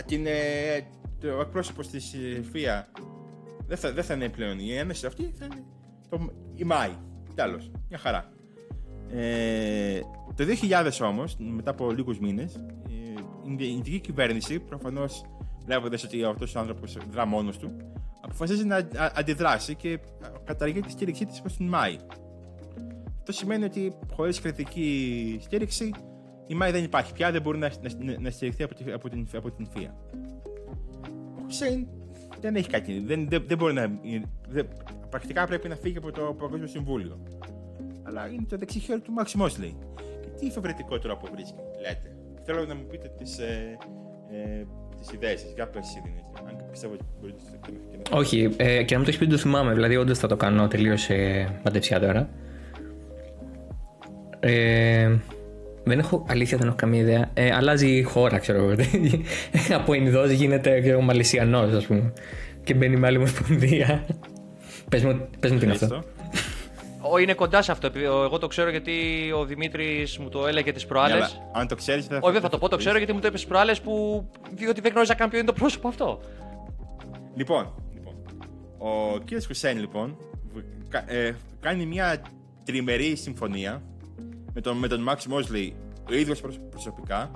[0.06, 0.32] Την, ε,
[1.20, 2.88] το εκπρόσωπο της ε, ΦΙΑ
[3.66, 5.64] δεν θα, δεν θα είναι πλέον η ένωση αυτή, θα είναι
[6.08, 6.90] το, η ΜΑΙ.
[7.34, 7.70] Τέλος.
[7.88, 8.32] Μια χαρά.
[9.10, 10.00] Ε,
[10.34, 15.24] το 2000 όμως, μετά από λίγους μήνες, ε, η Ινδική κυβέρνηση, προφανώς
[15.64, 17.76] βλέποντας ότι αυτός ο άνθρωπος δρά μόνος του,
[18.26, 19.98] αποφασίζει να αντιδράσει και
[20.44, 21.98] καταργεί τη στήριξή της προς την ΜΑΗ.
[23.18, 25.90] Αυτό σημαίνει ότι χωρίς κρατική στήριξη
[26.46, 29.28] η ΜΑΗ δεν υπάρχει πια, δεν μπορεί να, να, να στηριχθεί από, τη, από, την,
[29.34, 29.94] από την ΦΙΑ.
[31.36, 31.86] Ο Χουσέιν
[32.40, 34.00] δεν έχει κάτι, δεν, δεν, δεν μπορεί να.
[34.48, 34.68] Δεν,
[35.10, 37.22] πρακτικά πρέπει να φύγει από το Παγκόσμιο Συμβούλιο.
[38.02, 39.76] Αλλά είναι το δεξί χέρι του Μάξ Μόσλεϊ.
[40.20, 42.16] Και τι υφευρετικό τρόπο βρίσκει, λέτε.
[42.44, 43.76] Θέλω να μου πείτε τις ε,
[44.30, 44.64] ε,
[45.00, 45.52] τις ιδέες σας.
[45.54, 46.02] Για πες εσύ,
[46.48, 47.58] Αν πιστεύω ότι μπορείτε να
[48.02, 49.74] το Όχι, ε, και να μου το έχεις πει, το θυμάμαι.
[49.74, 52.28] Δηλαδή, όντως θα το κάνω τελείω ε, μαντεψιά τώρα.
[54.40, 55.16] Ε,
[55.84, 57.30] δεν έχω, αλήθεια δεν έχω καμία ιδέα.
[57.34, 58.74] Ε, αλλάζει η χώρα, ξέρω εγώ.
[59.78, 62.12] Από Ινδός γίνεται και ο Μαλαισιανός, ας πούμε.
[62.64, 64.04] Και μπαίνει με άλλη ομοσπονδία.
[64.88, 66.04] πες μου, πες μου τι είναι αυτό.
[67.20, 67.90] Είναι κοντά σε αυτό.
[67.98, 68.92] Εγώ το ξέρω γιατί
[69.36, 71.40] ο Δημήτρης μου το έλεγε τις προάλλες.
[71.52, 72.18] Αν το ξέρεις, θα.
[72.22, 74.24] Όχι, δεν θα το πω, το ξέρω γιατί μου το είπες τι προάλλες που.
[74.50, 76.20] διότι δεν γνώριζα καν ποιο είναι το πρόσωπο αυτό.
[77.34, 78.14] Λοιπόν, λοιπόν
[78.78, 79.44] ο κ.
[79.46, 80.16] Χουσέιν λοιπόν
[81.06, 82.22] ε, κάνει μια
[82.64, 83.82] τριμερή συμφωνία
[84.52, 85.70] με τον, με τον Max Mosley
[86.10, 86.40] ο ίδιος
[86.70, 87.30] προσωπικά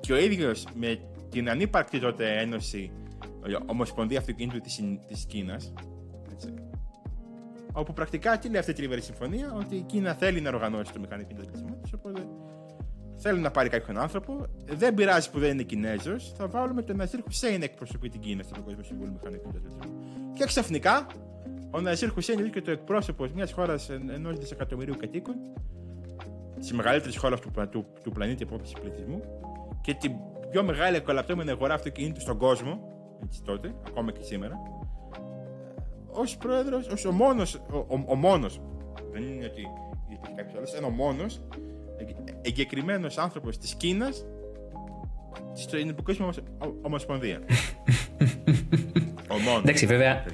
[0.00, 2.92] και ο ίδιος με την ανύπαρκτη τότε ένωση
[3.66, 5.72] Ομοσπονδία Αυτοκίνητου της, της Κίνας
[7.72, 11.00] Όπου πρακτικά τι λέει αυτή η τριβερή συμφωνία, ότι η Κίνα θέλει να οργανώσει το
[11.00, 12.26] μηχανικό ανταγωνισμό τη, οπότε
[13.16, 17.20] θέλει να πάρει κάποιον άνθρωπο, δεν πειράζει που δεν είναι Κινέζος, θα βάλουμε τον Ναζίρ
[17.22, 19.80] Χουσέιν να εκπροσωπεί την Κίνα στο Παγκόσμιο Συμβούλιο Μηχανικού Ατλητισμού.
[20.34, 21.06] Και ξαφνικά
[21.70, 25.34] ο Ναζίρ Χουσέιν βρίσκεται εκπρόσωπος μιας χώρας ενός δισεκατομμυρίου κατοίκων,
[26.58, 29.20] της μεγαλύτερης χώρας του, του, του πλανήτη από όψη πληθυσμού
[29.80, 30.12] και την
[30.50, 32.80] πιο μεγάλη εκολαπτώμενη αγορά αυτοκινήτου στον κόσμο,
[33.24, 34.54] έτσι τότε, ακόμα και σήμερα,
[36.12, 38.60] ως πρόεδρος, ως ο μόνος, ο, ο, ο μόνος,
[39.12, 39.66] δεν είναι ότι
[40.08, 41.40] υπήρχε κάποιος άλλος, είναι ο μόνος
[42.42, 44.24] εγκεκριμένος άνθρωπος της Κίνας
[45.54, 46.32] στην Παγκόσμια
[46.82, 47.40] Ομοσπονδίας.
[49.28, 49.62] ο μόνος.
[49.62, 50.24] Εντάξει, βέβαια.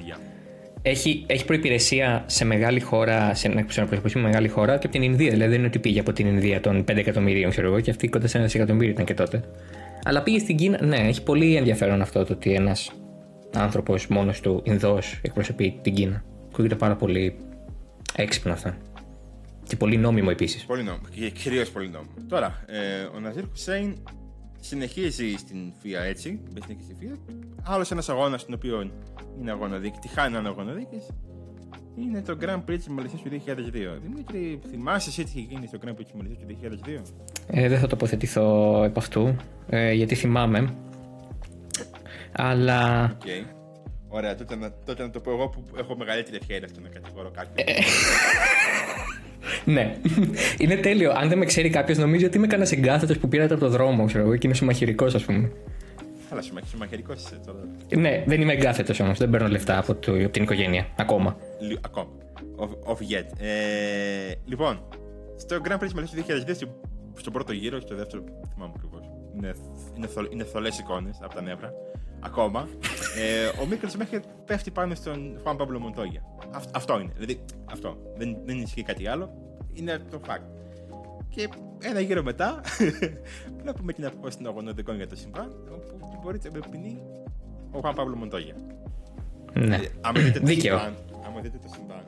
[0.81, 5.29] Έχει, έχει προπηρεσία σε μεγάλη χώρα, σε ένα εκπροσωπήσει μεγάλη χώρα και από την Ινδία.
[5.29, 8.07] Δηλαδή δεν είναι ότι πήγε από την Ινδία των 5 εκατομμυρίων, ξέρω εγώ, και αυτή
[8.07, 9.43] κοντά σε ένα εκατομμύριο ήταν και τότε.
[10.03, 10.85] Αλλά πήγε στην Κίνα.
[10.85, 12.91] Ναι, έχει πολύ ενδιαφέρον αυτό το ότι ένας
[13.53, 16.23] άνθρωπος μόνος του Ινδός εκπροσωπεί την Κίνα.
[16.51, 17.37] Ακούγεται πάρα πολύ
[18.15, 18.73] έξυπνο αυτό.
[19.63, 20.65] Και πολύ νόμιμο επίσης.
[20.65, 21.05] Πολύ νόμιμο.
[21.11, 22.11] Και κυρίως πολύ νόμιμο.
[22.27, 23.95] Τώρα, ε, ο Ναζίρ Χουσέιν
[24.59, 26.39] συνεχίζει στην ΦΙΑ έτσι.
[26.49, 27.15] Δεν συνεχίζει στη ΦΙΑ.
[27.63, 28.91] Άλλος ένας αγώνας, στον οποίο
[29.39, 31.01] είναι αγωνοδίκη, τη χάνει ένα αγωνοδίκη,
[31.99, 33.99] είναι το Grand Prix της Μαλαισία του 2002.
[34.03, 37.01] Δημήτρη, θυμάσαι εσύ τι είχε γίνει στο Grand Prix της Μαλαισία του 2002.
[37.47, 39.35] Ε, δεν θα τοποθετηθώ επ' αυτού,
[39.69, 40.73] ε, γιατί θυμάμαι.
[42.37, 43.11] Αλλά.
[43.17, 43.45] Okay.
[44.07, 47.31] Ωραία, τότε να, τότε να το πω εγώ που έχω μεγαλύτερη ευχαίρεια στο να κατηγορώ
[47.31, 47.67] κάποιον.
[47.67, 47.73] Ε,
[49.71, 49.97] ναι.
[50.57, 51.11] Είναι τέλειο.
[51.11, 54.05] Αν δεν με ξέρει κάποιος, νομίζει ότι είμαι κανένας εγκάθετος που πήρατε από το δρόμο,
[54.05, 55.51] ξέρω εγώ, και είμαι συμμαχηρικός, ας πούμε.
[56.29, 57.59] Αλλά συμμαχηρικός είσαι τώρα.
[57.95, 59.17] Ναι, δεν είμαι εγκάθετος όμως.
[59.17, 60.87] Δεν παίρνω λεφτά από, το, από την οικογένεια.
[60.95, 61.37] Ακόμα.
[61.59, 62.09] Λι, ακόμα.
[62.59, 63.25] Off, off yet.
[63.39, 64.79] Ε, λοιπόν,
[65.37, 66.67] στο Grand Prix του 2002,
[67.13, 68.96] στον πρώτο γύρο, στο δεύτερο, δεν θυμάμαι ακριβώ.
[69.37, 69.53] Είναι,
[69.95, 71.73] είναι, θολ, είναι θολές εικόνες από τα νεύρα.
[72.19, 72.67] Ακόμα.
[73.17, 76.21] ε, ο Μίκελ Σμέχερ πέφτει πάνω στον Χουάν Παμπλο Μοντόγια.
[76.73, 77.11] αυτό είναι.
[77.15, 77.97] Δηλαδή, αυτό.
[78.17, 79.33] Δεν, δεν ισχύει κάτι άλλο.
[79.73, 80.41] Είναι το fact.
[81.29, 82.61] Και ένα γύρο μετά,
[83.61, 87.01] βλέπουμε την απόφαση των αγωνιστικών για το συμβάν, όπου μπορεί να ποινή
[87.71, 88.55] ο Χουάν Παμπλο Μοντόγια.
[89.53, 89.75] Ναι.
[89.75, 90.95] Ε, άμα δείτε το συμβάν,
[91.25, 92.03] άμα δείτε το συμβάν,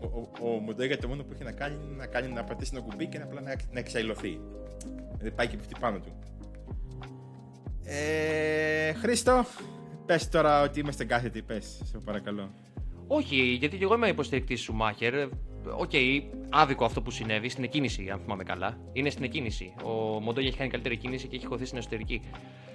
[0.00, 2.70] ο, ο, ο Μοντόγια το μόνο που έχει να κάνει είναι να, κάνει, να πατήσει
[2.74, 4.40] ένα κουμπί και να, απλά να, να εξαϊλωθεί.
[5.16, 6.12] Δηλαδή πάει και πέφτει πάνω του.
[7.84, 9.44] Ε, Χρήστο,
[10.06, 12.50] πες τώρα ότι είμαστε κάθετοι, πες, σε παρακαλώ.
[13.06, 15.14] Όχι, γιατί και εγώ είμαι υποστηρικτής Σουμάχερ.
[15.76, 18.78] Οκ, okay, άδικο αυτό που συνέβη στην εκκίνηση, αν θυμάμαι καλά.
[18.92, 19.74] Είναι στην εκκίνηση.
[19.84, 22.22] Ο Μοντόγια έχει κάνει καλύτερη κίνηση και έχει χωθεί στην εσωτερική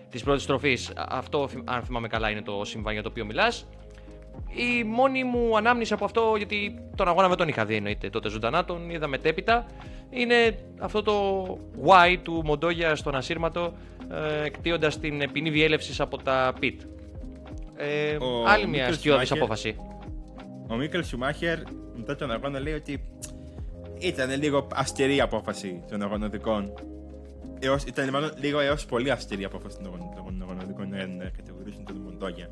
[0.10, 0.92] της πρώτης στροφής.
[0.96, 3.68] Αυτό, αν θυμάμαι καλά, είναι το συμβάν για το οποίο μιλάς.
[4.56, 8.30] Η μόνη μου ανάμνηση από αυτό, γιατί τον αγώνα με τον είχα δει εννοείται τότε
[8.30, 9.66] ζωντανά, τον είδα μετέπειτα,
[10.10, 13.74] είναι αυτό το Y του Μοντόγια στον ασύρματο,
[14.12, 16.76] ε, εκτείοντας την ποινή διέλευσης από τα PIT.
[17.76, 19.76] Ε, άλλη μια σκιώδης απόφαση.
[20.68, 21.60] Ο Μίκελ Σουμάχερ
[21.96, 23.04] μετά τον αγώνα λέει ότι
[24.00, 26.74] ήταν λίγο αυστηρή απόφαση των αγωνοδικών.
[27.60, 29.86] Έως, ήταν μάλλον λίγο έως πολύ αυστηρή απόφαση των
[30.42, 30.88] αγωνοδικών
[31.18, 32.50] να κατηγορήσουν τον Μοντόγια.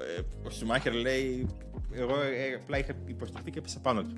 [0.00, 1.46] Ε, ο Σουμάχερ λέει,
[1.92, 4.14] εγώ ε, απλά είχα υποστηριχθεί και έπεσα πάνω του.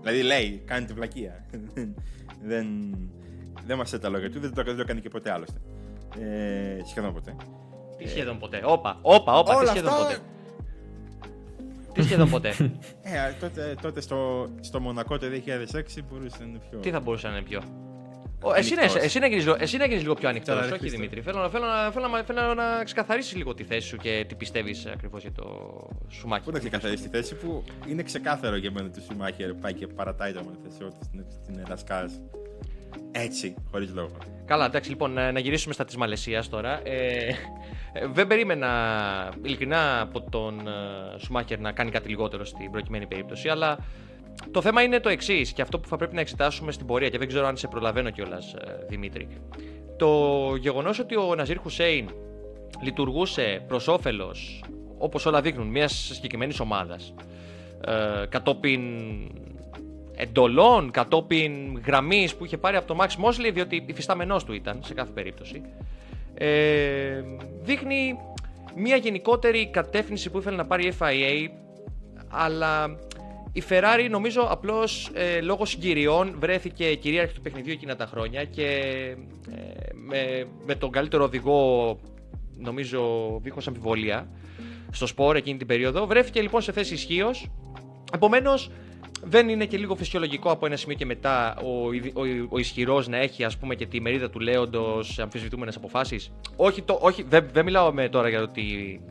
[0.00, 1.46] Δηλαδή λέει, κάνει τη βλακεία.
[2.50, 2.66] δεν
[3.66, 5.58] δεν μας τα λόγια του, δεν το, δεν το κάνει και ποτέ άλλωστε.
[6.18, 7.36] Ε, σχεδόν ποτέ.
[7.96, 8.60] Τι σχεδόν ποτέ.
[8.64, 10.18] Όπα, όπα, όπα, τι σχεδόν ποτέ.
[11.92, 12.54] Τι σχεδόν ποτέ.
[13.02, 16.78] Ε, τότε, τότε στο, στο Μονακό το 2006 μπορούσε να είναι πιο.
[16.78, 17.60] Τι θα μπορούσε να είναι πιο;
[18.56, 19.18] Εσύ, εσύ,
[19.58, 21.20] εσύ να γίνεις λίγο πιο ανοιχτός, όχι Δημήτρη.
[21.20, 25.22] Θέλω, θέλω, θέλω, θέλω, θέλω να ξεκαθαρίσεις λίγο τη θέση σου και τι πιστεύεις ακριβώς
[25.22, 25.44] για το
[26.08, 26.44] Σουμάχερ.
[26.44, 29.86] Πού να ξεκαθαρίσεις τη θέση που είναι ξεκάθαρο για μένα ότι ο Σουμάχερ πάει και
[29.86, 30.98] παρατάει το μονοθεσιό του
[31.42, 32.12] στην Ελασκάζ.
[33.12, 34.16] Έτσι, χωρίς λόγο.
[34.44, 36.80] Καλά, εντάξει, λοιπόν, να γυρίσουμε στα της Μαλαισίας τώρα.
[36.84, 37.26] Ε,
[37.92, 38.68] ε, δεν περίμενα
[39.42, 43.78] ειλικρινά από τον ε, Σουμάχερ να κάνει κάτι λιγότερο στην προκειμένη περίπτωση, αλλά
[44.50, 47.18] το θέμα είναι το εξής και αυτό που θα πρέπει να εξετάσουμε στην πορεία και
[47.18, 49.28] δεν ξέρω αν σε προλαβαίνω κιόλας, ε, Δημήτρη.
[49.96, 52.08] Το γεγονός ότι ο Ναζίρ Χουσέιν
[52.82, 54.64] λειτουργούσε προς όφελος,
[54.98, 57.14] όπως όλα δείχνουν, μιας συγκεκριμένης ομάδας
[57.86, 58.82] ε, κατόπιν
[60.16, 64.94] εντολών, κατόπιν γραμμής που είχε πάρει από τον Max Mosley, διότι υφιστάμενός του ήταν σε
[64.94, 65.62] κάθε περίπτωση.
[66.34, 67.22] Ε,
[67.62, 68.18] δείχνει
[68.76, 71.48] μια γενικότερη κατεύθυνση που ήθελε να πάρει η FIA,
[72.28, 72.98] αλλά
[73.52, 78.66] η Ferrari νομίζω απλώς ε, λόγω συγκυριών βρέθηκε κυρίαρχη του παιχνιδιού εκείνα τα χρόνια και
[79.50, 81.98] ε, με, με τον καλύτερο οδηγό,
[82.56, 83.00] νομίζω
[83.42, 84.28] δίχως αμφιβολία,
[84.90, 86.06] στο σπορ εκείνη την περίοδο.
[86.06, 87.50] Βρέθηκε λοιπόν σε θέση ισχύως.
[88.14, 88.70] Επομένως,
[89.22, 93.16] δεν είναι και λίγο φυσιολογικό από ένα σημείο και μετά ο, ο, ο ισχυρός να
[93.16, 97.48] έχει ας πούμε και τη μερίδα του λέοντος σε αμφισβητούμενες αποφάσεις; Όχι, το, όχι δεν,
[97.52, 98.60] δεν μιλάω με τώρα για ότι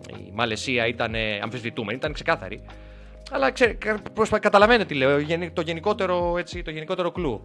[0.09, 2.61] η Μαλαισία ήταν αμφισβητούμενη, ήταν ξεκάθαρη.
[3.31, 3.77] Αλλά ξέρε,
[4.39, 5.19] καταλαβαίνετε τι λέω,
[5.53, 7.41] το γενικότερο, έτσι, το γενικότερο κλου.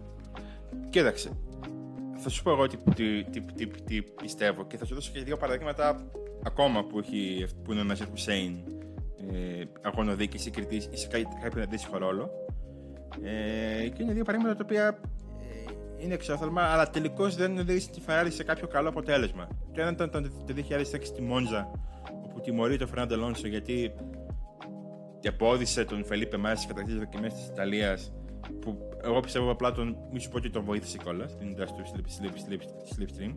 [0.89, 1.31] Κοίταξε.
[2.17, 5.23] Θα σου πω εγώ τι, τι, τι, τι, τι πιστεύω και θα σου δώσω και
[5.23, 6.09] δύο παραδείγματα
[6.43, 8.57] ακόμα που, έχει, που είναι ο Ναζίρ Χουσέιν
[9.31, 11.07] ε, αγωνοδίκης ή κριτή ή σε
[11.41, 12.29] κάποιον αντίστοιχο ρόλο.
[13.23, 14.99] Ε, και είναι δύο παραδείγματα τα οποία
[15.67, 19.47] ε, είναι εξόθαλμα, αλλά τελικώς δεν οδήγησε τη Ferrari σε κάποιο καλό αποτέλεσμα.
[19.73, 21.71] Το ένα ήταν το 2006 στη Μόντζα,
[22.23, 23.93] όπου τιμωρεί τον Φερνάντο Αλόνσο γιατί
[25.27, 28.11] εμπόδισε τον Φελίπε Μάση στι κατακτήσει δοκιμές της Ιταλίας.
[28.61, 33.33] Που εγώ πιστεύω απλά τον μη σου πω ότι τον βοήθησε κιόλας στην του slipstream.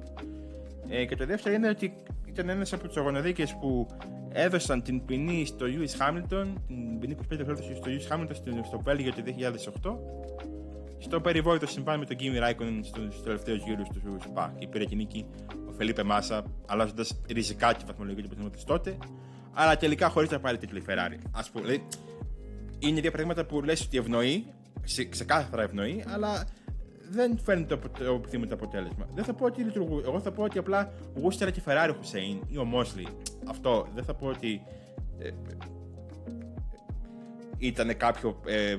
[0.88, 1.94] Ε, και το δεύτερο είναι ότι
[2.26, 3.86] ήταν ένας από τους αγωνοδίκες που
[4.32, 9.12] έδωσαν την ποινή στο Lewis Hamilton, την ποινή 25 δευτερόλεπτα στο Lewis Hamilton στο Βέλγιο
[9.12, 9.22] το
[9.82, 9.96] 2008.
[10.98, 14.54] Στο περιβόητο συμβάν με τον Kimi Raikkonen στους τελευταίους γύρους του ΣΠΑ.
[14.58, 15.26] Και πήρε και νίκη
[15.68, 18.96] ο Φελίπε Μάσα, αλλάζοντας ριζικά τη βαθμολογία του παιχνίδι τότε.
[19.58, 21.18] Αλλά τελικά χωρίς να πάρει τίτλο η Ferrari.
[21.30, 21.86] Α πούμε, δηλαδή,
[22.78, 24.46] είναι δύο πράγματα που λες ότι ευνοεί,
[25.10, 26.46] ξεκάθαρα ευνοεί, αλλά
[27.10, 29.06] δεν φέρνει το, το επιθυμητό αποτέλεσμα.
[29.14, 30.02] Δεν θα πω ότι λειτουργούν.
[30.06, 33.06] Εγώ θα πω ότι απλά γούστερα και Ferrari Χουσέιν ή ο Μόσλι.
[33.46, 33.86] Αυτό.
[33.94, 34.62] Δεν θα πω ότι
[35.18, 35.30] ε,
[37.58, 38.76] ήταν κάποιο ε,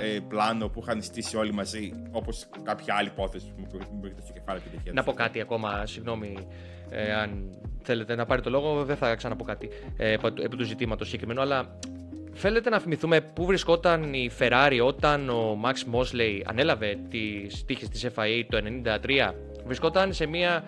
[0.00, 4.32] ε, πλάνο που είχαν στήσει όλοι μαζί, όπως κάποια άλλη υπόθεση που μου έρχεται στο
[4.32, 6.46] κεφάλι του Να πω κάτι ακόμα, συγγνώμη,
[6.90, 11.06] ε, αν θέλετε να πάρει το λόγο, δεν θα ξαναπώ κάτι ε, επί του ζητήματος
[11.06, 11.78] συγκεκριμένου, αλλά
[12.32, 18.06] Θέλετε να θυμηθούμε πού βρισκόταν η Ferrari όταν ο Max Mosley ανέλαβε τις τύχες της
[18.16, 19.32] FIA το 1993.
[19.64, 20.64] Βρισκόταν σε μια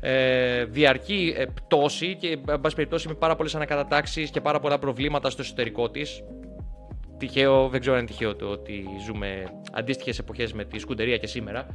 [0.00, 4.78] ε, διαρκή ε, πτώση και εν πάση περιπτώσει με πάρα πολλές ανακατατάξεις και πάρα πολλά
[4.78, 6.22] προβλήματα στο εσωτερικό της.
[7.18, 11.26] Τυχαίο, δεν ξέρω αν είναι τυχαίο το ότι ζούμε αντίστοιχες εποχές με τη σκουντερία και
[11.26, 11.66] σήμερα.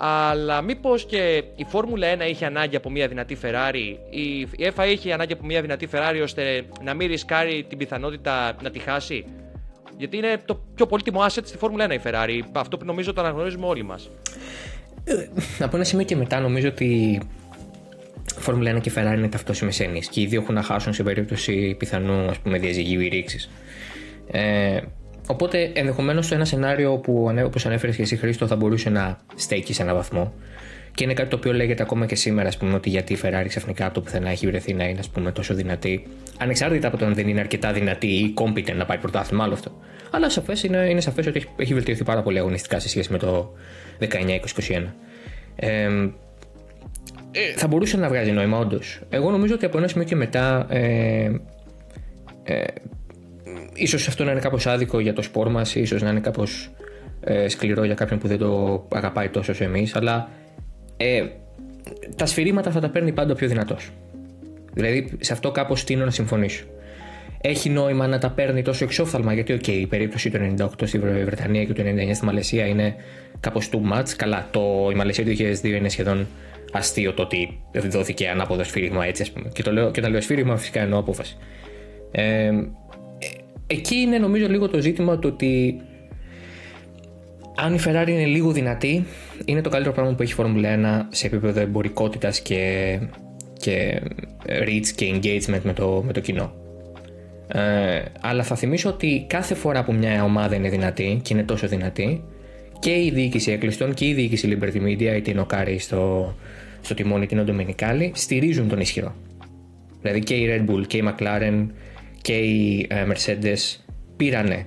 [0.00, 5.12] Αλλά μήπως και η Φόρμουλα 1 είχε ανάγκη από μια δυνατή Ferrari, η FIA είχε
[5.12, 9.24] ανάγκη από μια δυνατή Ferrari ώστε να μην ρισκάρει την πιθανότητα να τη χάσει;
[9.96, 12.40] Γιατί είναι το πιο πολύτιμο asset στη Φόρμουλα 1 η Ferrari.
[12.52, 14.10] Αυτό που νομίζω το αναγνωρίζουμε όλοι μας.
[15.04, 15.28] Ε,
[15.64, 19.80] από ένα σημείο και μετά νομίζω ότι η Φόρμουλα 1 και η Ferrari είναι ταυτόσιμες
[19.80, 23.50] έννοιες και οι δύο έχουν να χάσουν σε περίπτωση πιθανού ας πούμε, διαζυγίου ή ρήξης.
[24.30, 24.80] Ε,
[25.30, 29.72] Οπότε ενδεχομένως το ένα σενάριο που όπως ανέφερες και εσύ, Χρήστο, θα μπορούσε να στέκει
[29.72, 30.32] σε έναν βαθμό.
[30.94, 33.44] Και είναι κάτι το οποίο λέγεται ακόμα και σήμερα, ας πούμε, ότι γιατί η Ferrari
[33.48, 36.06] ξαφνικά από το πουθενά έχει βρεθεί να είναι ας πούμε, τόσο δυνατή.
[36.38, 39.78] Ανεξάρτητα από το αν δεν είναι αρκετά δυνατή ή competent να πάει πρωτάθλημα, άλλο αυτό.
[40.10, 43.18] Αλλά σαφές, είναι, είναι σαφές ότι έχει, έχει βελτιωθεί πάρα πολύ αγωνιστικά σε σχέση με
[43.18, 43.52] το
[44.00, 44.06] 19-2021.
[45.56, 45.88] Ε,
[47.56, 49.00] θα μπορούσε να βγάζει νόημα, όντως.
[49.10, 51.30] Εγώ νομίζω ότι από ένα σημείο και μετά ε,
[52.44, 52.64] ε,
[53.74, 56.70] ίσως αυτό να είναι κάπως άδικο για το σπορ μας, ίσως να είναι κάπως
[57.20, 60.28] ε, σκληρό για κάποιον που δεν το αγαπάει τόσο όσο εμείς, αλλά
[60.96, 61.24] ε,
[62.16, 63.90] τα σφυρίγματα θα τα παίρνει πάντα ο πιο δυνατός.
[64.72, 66.64] Δηλαδή σε αυτό κάπως τίνω να συμφωνήσω.
[67.40, 71.64] Έχει νόημα να τα παίρνει τόσο εξόφθαλμα, γιατί okay, η περίπτωση του 98 στη Βρετανία
[71.64, 72.94] και του 99 στη Μαλαισία είναι
[73.40, 74.08] κάπως too much.
[74.16, 76.26] Καλά, το, η Μαλαισία του 2002 είναι σχεδόν
[76.72, 79.48] αστείο το ότι δόθηκε ανάποδο σφύριγμα έτσι, ας πούμε.
[79.52, 81.36] Και, το λέω, και όταν λέω σφύριγμα, φυσικά εννοώ απόφαση.
[82.10, 82.50] Ε,
[83.70, 85.80] εκεί είναι νομίζω λίγο το ζήτημα του ότι
[87.56, 89.04] αν η Ferrari είναι λίγο δυνατή,
[89.44, 92.98] είναι το καλύτερο πράγμα που έχει η Formula 1 σε επίπεδο εμπορικότητας και,
[93.58, 94.02] και
[94.46, 96.52] reach και engagement με το, με το κοινό.
[97.48, 101.68] Ε, αλλά θα θυμίσω ότι κάθε φορά που μια ομάδα είναι δυνατή και είναι τόσο
[101.68, 102.24] δυνατή,
[102.78, 106.34] και η διοίκηση Eccleston και η διοίκηση Liberty Media, είτε είναι ο Κάρι στο,
[106.80, 109.14] στο τιμόνι, είτε είναι ο Ντομενικάλι, στηρίζουν τον ισχυρό.
[110.00, 111.66] Δηλαδή και η Red Bull και η McLaren
[112.28, 113.76] και οι ε, Mercedes
[114.16, 114.66] πήρανε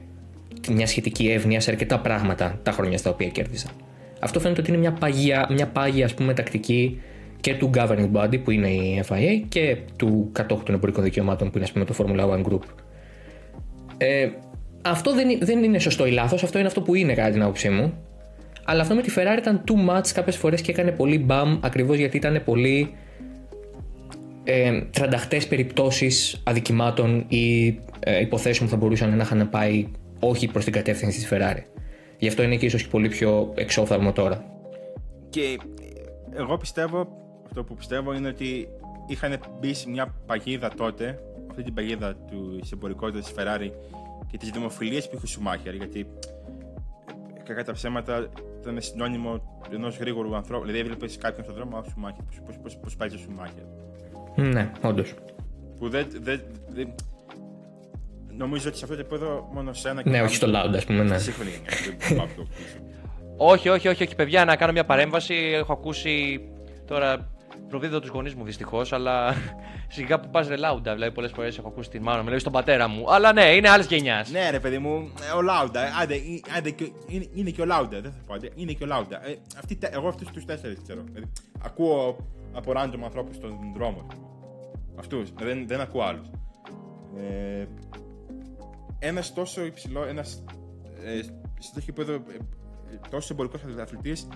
[0.72, 3.72] μια σχετική εύνοια σε αρκετά πράγματα τα χρόνια στα οποία κέρδισαν.
[4.20, 7.02] Αυτό φαίνεται ότι είναι μια παγία, μια πάγια ας πούμε, τακτική
[7.40, 11.58] και του governing body που είναι η FIA και του κατόχου των εμπορικών δικαιωμάτων που
[11.58, 12.62] είναι ας πούμε, το Formula One Group.
[13.98, 14.30] Ε,
[14.82, 17.70] αυτό δεν, δεν είναι σωστό ή λάθος, αυτό είναι αυτό που είναι κατά την άποψή
[17.70, 17.94] μου.
[18.66, 21.98] Αλλά αυτό με τη Ferrari ήταν too much κάποιες φορές και έκανε πολύ μπαμ ακριβώς
[21.98, 22.92] γιατί ήταν πολύ
[24.44, 27.68] ε, τρανταχτές περιπτώσεις αδικημάτων ή
[28.00, 29.88] ε, υποθέσεων που θα μπορούσαν να είχαν πάει
[30.20, 31.64] όχι προς την κατεύθυνση της Ferrari.
[32.18, 34.46] Γι' αυτό είναι και ίσως πολύ πιο εξόφθαλμο τώρα.
[35.30, 35.58] Και
[36.34, 37.08] εγώ πιστεύω,
[37.46, 38.68] αυτό που πιστεύω είναι ότι
[39.08, 41.20] είχαν μπει σε μια παγίδα τότε,
[41.50, 43.70] αυτή την παγίδα του εμπορικότητας της Ferrari
[44.28, 46.08] και τις δημοφιλίες που είχε ο Σουμάχερ, γιατί
[47.44, 48.30] κακά τα ψέματα
[48.62, 50.66] ήταν συνώνυμο ενός γρήγορου ανθρώπου.
[50.66, 52.24] Δηλαδή, έβλεπες κάποιον στον δρόμο, ο Σουμάχερ.
[52.82, 53.64] Πώς πάει ο Σουμάχερ.
[54.42, 55.14] Ναι, όντως.
[55.80, 56.94] Που δεν, δεν, δεν,
[58.38, 60.02] Νομίζω ότι σε αυτό το επίπεδο μόνο σε ένα.
[60.06, 61.04] Ναι, όχι στο loud, ας πούμε.
[61.04, 61.16] Ναι.
[63.38, 65.34] όχι, όχι, όχι, όχι, παιδιά, να κάνω μια παρέμβαση.
[65.34, 66.42] Έχω ακούσει
[66.88, 67.30] τώρα
[67.70, 69.36] προδίδω τους γονείς μου δυστυχώς, αλλά
[69.96, 70.94] σιγά που πας ρελάουντα.
[70.94, 73.14] Δηλαδή, πολλές φορές έχω ακούσει την μάνα μου, λέει στον πατέρα μου.
[73.14, 74.32] Αλλά ναι, είναι άλλης γενιάς.
[74.32, 75.82] Ναι, ρε παιδί μου, ε, ο Λάουντα.
[76.02, 76.20] Άντε, ε,
[76.58, 78.02] άντε, και- είναι, είναι και ο Λάουντα.
[78.02, 79.28] Δεν θα πω, άντε, είναι και ο Λάουντα.
[79.28, 81.02] Ε, αυτοί, τε- εγώ αυτούς τους τέσσερις ξέρω.
[81.12, 81.32] Δηλαδή,
[81.66, 82.18] ακούω
[82.54, 84.06] από random ανθρώπους στον δρόμο.
[84.96, 85.32] Αυτούς.
[85.34, 86.28] Δεν, δεν ακούω άλλους.
[87.18, 87.66] Ε,
[89.00, 90.44] ένας τόσο υψηλό, ένας
[91.04, 91.22] ε,
[91.60, 92.36] στο τέτοιο επίπεδο ε,
[92.94, 94.28] ε, τόσο εμπορικός αθλητής,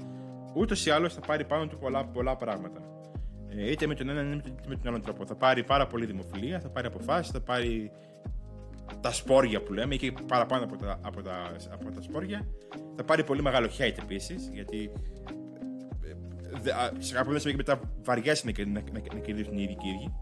[0.54, 2.82] ούτως ή άλλως θα πάρει πάνω του πολλά, πολλά πράγματα.
[3.50, 5.26] Ε, είτε με τον έναν είτε με τον άλλον τρόπο.
[5.26, 7.92] Θα πάρει πάρα πολύ δημοφιλία, θα πάρει αποφάσεις, θα πάρει
[9.02, 12.48] τα σπόρια που λέμε, και παραπάνω από τα, από τα, από τα σπόρια.
[12.96, 14.92] Θα πάρει πολύ μεγάλο hate επίσης, γιατί
[16.04, 16.14] ε,
[16.62, 19.62] δε- α, σε κάποιο σημείο και μετά βαριέσαι να, κερ- να, να, να κερδίσουν οι
[19.64, 20.14] ίδιοι κύριοι.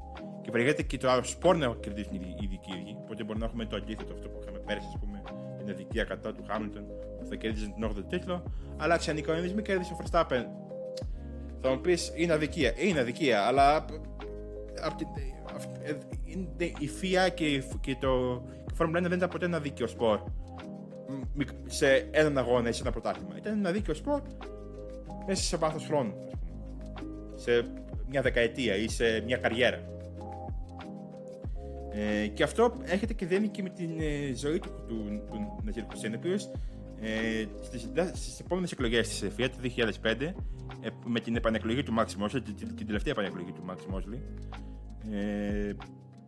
[0.44, 2.98] Και βαριέται και το άλλο σπορ να κερδίσουν οι ίδιοι- οι ίδιοι κύριοι.
[3.02, 5.22] Οπότε μπορεί να έχουμε το αντίθετο αυτό που είχαμε πέρσι, ας πούμε,
[5.58, 6.84] την αδικία κατά του Χάμιλτον,
[7.20, 8.44] που θα κέρδιζε την 8ο τίτλο.
[8.78, 10.44] Αλλά ξανά οι κανονισμοί κέρδισε ο Verstappen.
[11.62, 12.74] Θα μου πεις είναι αδικία.
[12.78, 13.76] Είναι αδικία, αλλά
[14.82, 15.08] απ' την-
[15.56, 16.48] αυ- ε, είναι
[16.80, 19.88] η FIA και, η φ- και το η Formula 1 δεν ήταν ποτέ ένα δίκαιο
[19.88, 20.20] σπορ
[21.08, 23.34] μ- μικ- σε έναν αγώνα ή σε ένα πρωτάθλημα.
[23.38, 24.22] Ήταν ένα δίκαιο σπορ
[25.28, 26.14] μέσα σε βάθος χρόνου.
[26.28, 27.34] ας πούμε.
[27.36, 27.68] Σε
[28.10, 29.84] μια δεκαετία ή σε μια καριέρα.
[31.94, 35.84] Ε, και αυτό έρχεται και δένει και με την ε, ζωή του, του, του Ναζίρ
[35.84, 36.34] Χουσέν, ο οποίο
[37.00, 39.70] ε, στις, στις επόμενες εκλογές της FIA το
[40.04, 40.34] 2005 ε,
[41.06, 44.20] με την επανεκλογή του Max Mosley, την, την, την τελευταία επανεκλογή του Max Mosley
[45.12, 45.74] ε,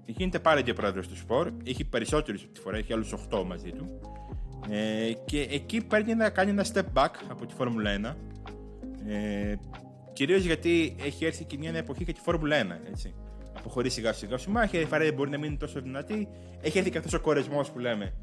[0.05, 1.51] γίνεται πάλι και πρόεδρος του σπορ.
[1.65, 3.99] Έχει περισσότερους από τη φορά, έχει άλλους 8 μαζί του.
[4.69, 8.15] Ε, και εκεί παίρνει να κάνει ένα step back από τη Φόρμουλα 1
[9.07, 9.55] ε,
[10.13, 13.13] κυρίως γιατί έχει έρθει και μια νέα εποχή για τη Φόρμουλα 1 έτσι.
[13.65, 16.27] Αποχωρεί σιγά σιγά σου μάχη, η Ferrari μπορεί να μείνει τόσο δυνατή
[16.61, 18.13] έχει έρθει και αυτός ο κορεσμός που λέμε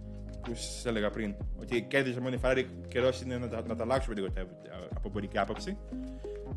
[0.42, 3.82] που σας έλεγα πριν, ότι κέρδισε μόνο η Ferrari, καιρός είναι να, τα- να τα
[3.82, 4.46] αλλάξουμε λίγο τα-
[4.94, 5.76] από εμπορική άποψη.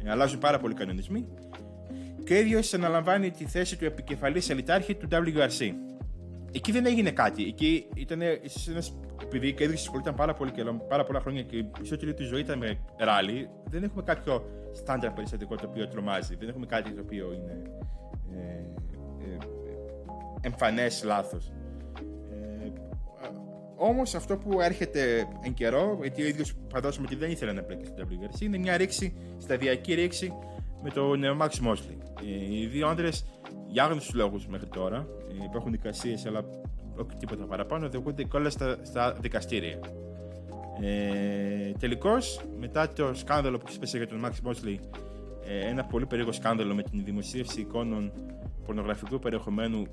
[0.06, 1.28] Ε, αλλάζουν πάρα πολλοί κανονισμοί.
[2.24, 5.72] Και ο ίδιος αναλαμβάνει τη θέση του επικεφαλής ελιτάρχη του WRC.
[6.52, 7.44] Εκεί δεν έγινε κάτι.
[7.44, 8.82] Εκεί ήταν ίσως ένα.
[9.24, 12.14] Επειδή η κέρδισε στη σχολή ήταν πάρα, πολύ καιρό, πάρα πολλά χρόνια και η περισσότερη
[12.14, 16.36] του ζωή ήταν με ράλι, δεν έχουμε κάποιο στάνταρ περιστατικό το οποίο τρομάζει.
[16.36, 17.62] Δεν έχουμε κάτι το οποίο είναι
[18.34, 18.38] ε,
[19.26, 19.38] ε,
[20.42, 21.52] εμφανές λάθος.
[22.32, 22.72] Ε,
[23.78, 27.86] Όμως αυτό που έρχεται εν καιρό, γιατί ο ίδιος φαντάζομαι ότι δεν ήθελε να μπλέκει
[27.86, 30.34] στην WRC, είναι μια ρήξη, σταδιακή ρήξη
[30.84, 31.98] με τον ε, Max Mosley.
[32.22, 33.26] Ε, οι δύο άντρες,
[33.68, 35.08] για άγνωστους λόγους μέχρι τώρα,
[35.42, 36.46] ε, υπάρχουν δικασίες, αλλά
[36.96, 39.80] όχι τίποτα παραπάνω, οδηγούνται και όλα στα, στα δικαστήρια.
[40.82, 45.05] Ε, Τελικώς, μετά το σκάνδαλο που ξέσπασε για τον Max Mosley, ε,
[45.46, 48.12] ένα πολύ περίεργο σκάνδαλο με την δημοσίευση εικόνων
[48.66, 49.88] πορνογραφικού περιεχομένου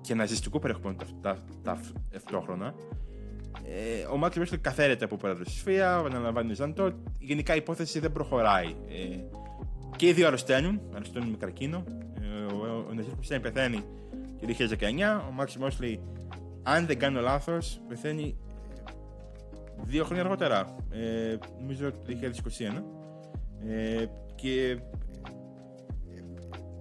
[0.00, 1.80] και ναζιστικού περιεχομένου τα, τα,
[2.10, 2.74] ταυτόχρονα.
[3.64, 6.92] Ε, ο Μάκλ Βέρστον καθαίρεται από πρόεδρο τη ΦΙΑ, αναλαμβάνει Ζαντό.
[7.18, 8.66] Γενικά η υπόθεση δεν προχωράει.
[8.66, 9.18] Ε,
[9.96, 11.84] και οι δύο αρρωσταίνουν, αρρωσταίνουν με καρκίνο.
[12.20, 13.84] Ε, ο ο, ο Ναζίρ Χουσέιν πεθαίνει
[14.40, 14.46] το
[14.78, 15.28] 2019.
[15.28, 16.00] Ο Μάξι Μόσλι,
[16.62, 18.36] αν δεν κάνω λάθος, πεθαίνει
[18.86, 18.90] ε,
[19.82, 20.76] δύο χρόνια αργότερα.
[20.90, 22.82] Ε, νομίζω το 2021.
[23.68, 24.04] Ε,
[24.44, 24.78] και ε,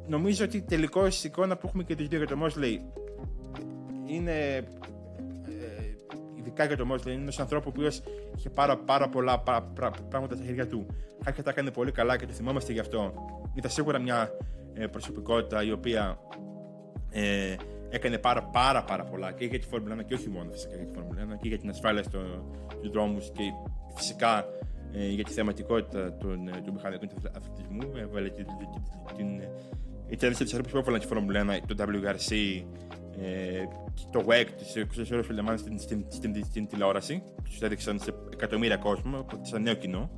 [0.07, 2.81] νομίζω ότι τελικώ η εικόνα που έχουμε και τους δύο για το Μόσλι
[4.05, 4.63] είναι ε,
[6.37, 7.81] ειδικά για το Μόσλι, είναι ένας ανθρώπου που
[8.35, 10.85] είχε πάρα, πάρα πολλά πρα- πρα- πράγματα στα χέρια του.
[11.23, 13.13] Κάποια τα έκανε πολύ καλά και το θυμόμαστε γι' αυτό.
[13.53, 14.31] Ήταν σίγουρα μια
[14.73, 16.19] ε, προσωπικότητα η οποία
[17.09, 17.55] ε,
[17.89, 20.85] έκανε πάρα, πάρα, πάρα πολλά και για τη Φόρμουλα 1 και όχι μόνο φυσικά για
[20.85, 22.19] τη Φόρμουλα 1 και για την ασφάλεια στο,
[22.71, 23.43] στους δρόμους και
[23.95, 24.45] φυσικά ε,
[24.93, 27.91] για τη θεματικότητα των, ε, του μηχανικού αθλητισμού.
[27.95, 28.67] Έβαλε την, την,
[29.15, 29.47] την, την,
[30.07, 32.63] ήταν ένα από του ανθρώπου που έβαλαν τη Φόρμουλα 1, το WRC,
[33.21, 33.63] ε,
[34.11, 37.23] το WEC, τι 24 ώρε του στην, στην, στην, στην τηλεόραση.
[37.43, 40.09] Τους έδειξαν σε εκατομμύρια κόσμο, σαν νέο κοινό.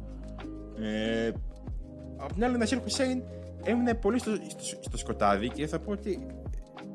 [0.80, 1.32] Ε,
[2.17, 3.23] απ' την άλλη, ο Νασίρ Χουσέιν
[3.63, 6.26] έμεινε πολύ στο, στο, στο σκοτάδι και θα πω ότι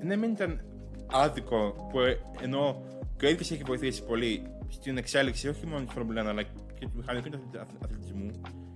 [0.03, 0.61] ναι, δεν ήταν
[1.07, 2.83] άδικο που ε, ενώ
[3.17, 6.43] και ο ίδιος έχει βοηθήσει πολύ στην εξέλιξη όχι μόνο της Φόρμουλα 1 αλλά
[6.81, 8.31] και του μηχανικού αθλη- αθλητισμού.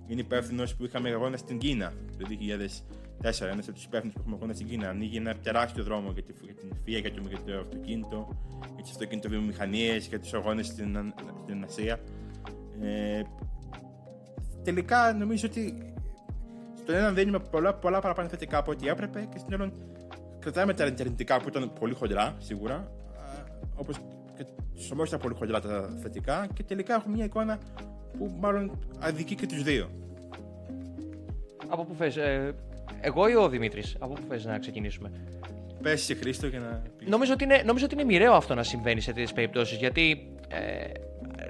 [0.07, 3.47] Είναι υπεύθυνο που είχαμε αγώνα στην Κίνα το 2004.
[3.47, 4.89] Ένας από τους υπεύθυνους που είχαμε αγώνα στην Κίνα.
[4.89, 8.29] Ανοίγει ένα τεράστιο δρόμο για, τη, για την ΦΙΑ, για το, για το αυτοκίνητο,
[8.75, 11.99] για τις αυτοκινητοβιομηχανίες, για τους αγώνες στην, Α- στην Ασία.
[12.81, 13.23] Ε,
[14.63, 15.93] τελικά νομίζω ότι
[16.75, 19.73] στον έναν δίνουμε πολλά, πολλά παραπάνω θετικά από ό,τι έπρεπε και στον άλλον
[20.39, 22.91] κρατάμε τα αρνητικά που ήταν πολύ χοντρά σίγουρα.
[23.75, 23.97] Όπως
[24.75, 27.59] και στο ήταν πολύ χοντρά τα θετικά και τελικά έχουμε μια εικόνα
[28.19, 29.91] που μάλλον αδικεί και τους δύο.
[31.69, 32.55] Από πού θες, ε,
[33.01, 35.11] εγώ ή ο Δημήτρης, από πού θες να ξεκινήσουμε;
[35.83, 37.09] Πες σε Χρήστο για να πεις.
[37.09, 39.79] Νομίζω ότι, είναι, νομίζω ότι είναι μοιραίο αυτό να συμβαίνει σε τέτοιες περιπτώσεις.
[39.79, 40.93] Γιατί ε,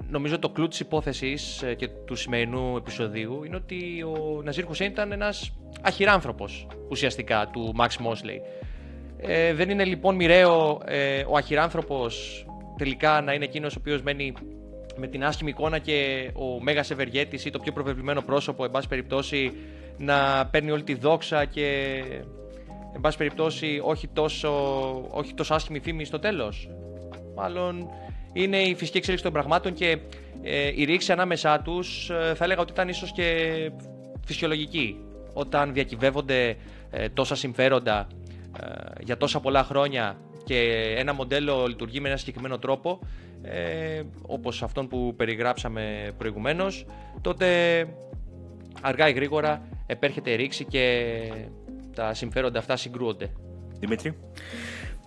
[0.08, 4.90] νομίζω το κλου της υπόθεσης ε, και του σημερινού επεισοδίου είναι ότι ο Ναζίρ Χουσέιν
[4.90, 8.40] ήταν ένας αχυράνθρωπος ουσιαστικά του Max Mosley.
[9.16, 12.46] Ε, δεν είναι λοιπόν μοιραίο ε, ο αχυράνθρωπος
[12.76, 14.32] τελικά να είναι εκείνος ο οποίος μένει
[14.96, 18.88] με την άσχημη εικόνα και ο Μέγας Ευεργέτης ή το πιο προβεβλημένο πρόσωπο, εν πάση
[18.88, 19.52] περιπτώσει,
[19.98, 22.00] να παίρνει όλη τη δόξα και
[22.94, 24.50] εν πάση περιπτώσει όχι τόσο,
[25.10, 26.68] όχι τόσο άσχημη φήμη στο τέλος.
[27.34, 27.90] Μάλλον
[28.32, 29.98] είναι η φυσική εξέλιξη των πραγμάτων και
[30.42, 33.70] ε, η ρήξη ανάμεσά τους ε, θα έλεγα ότι ήταν ίσως και
[34.26, 34.96] φυσιολογική.
[35.32, 36.56] Όταν διακυβεύονται
[36.90, 38.06] ε, τόσα συμφέροντα
[38.60, 38.66] ε,
[39.04, 40.58] για τόσα πολλά χρόνια και
[40.98, 42.98] ένα μοντέλο λειτουργεί με ένα συγκεκριμένο τρόπο,
[43.42, 46.86] ε, όπως αυτόν που περιγράψαμε προηγουμένως,
[47.20, 47.46] τότε
[48.80, 51.04] αργά ή γρήγορα επέρχεται ρήξη και
[51.94, 53.30] τα συμφέροντα αυτά συγκρούονται.
[53.78, 54.14] Δημήτρη.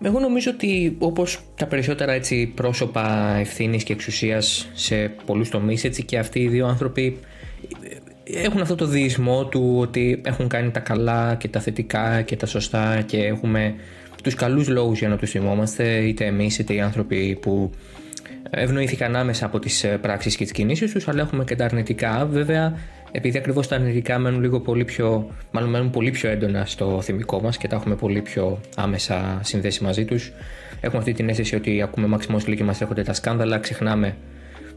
[0.02, 6.04] Εγώ νομίζω ότι όπως τα περισσότερα έτσι, πρόσωπα ευθύνης και εξουσίας σε πολλούς τομείς, έτσι
[6.04, 7.18] και αυτοί οι δύο άνθρωποι
[8.24, 12.46] έχουν αυτό το διεισμό του ότι έχουν κάνει τα καλά και τα θετικά και τα
[12.46, 13.74] σωστά και έχουμε
[14.22, 17.70] τους καλούς λόγους για να τους θυμόμαστε είτε εμείς είτε οι άνθρωποι που
[18.50, 22.78] ευνοήθηκαν άμεσα από τις πράξεις και τις κινήσεις τους αλλά έχουμε και τα αρνητικά βέβαια
[23.12, 27.40] επειδή ακριβώς τα αρνητικά μένουν λίγο πολύ πιο, μάλλον μένουν πολύ πιο έντονα στο θυμικό
[27.40, 30.32] μας και τα έχουμε πολύ πιο άμεσα συνδέσει μαζί τους.
[30.80, 34.16] Έχουμε αυτή την αίσθηση ότι ακούμε Max Mosley και μας έρχονται τα σκάνδαλα, ξεχνάμε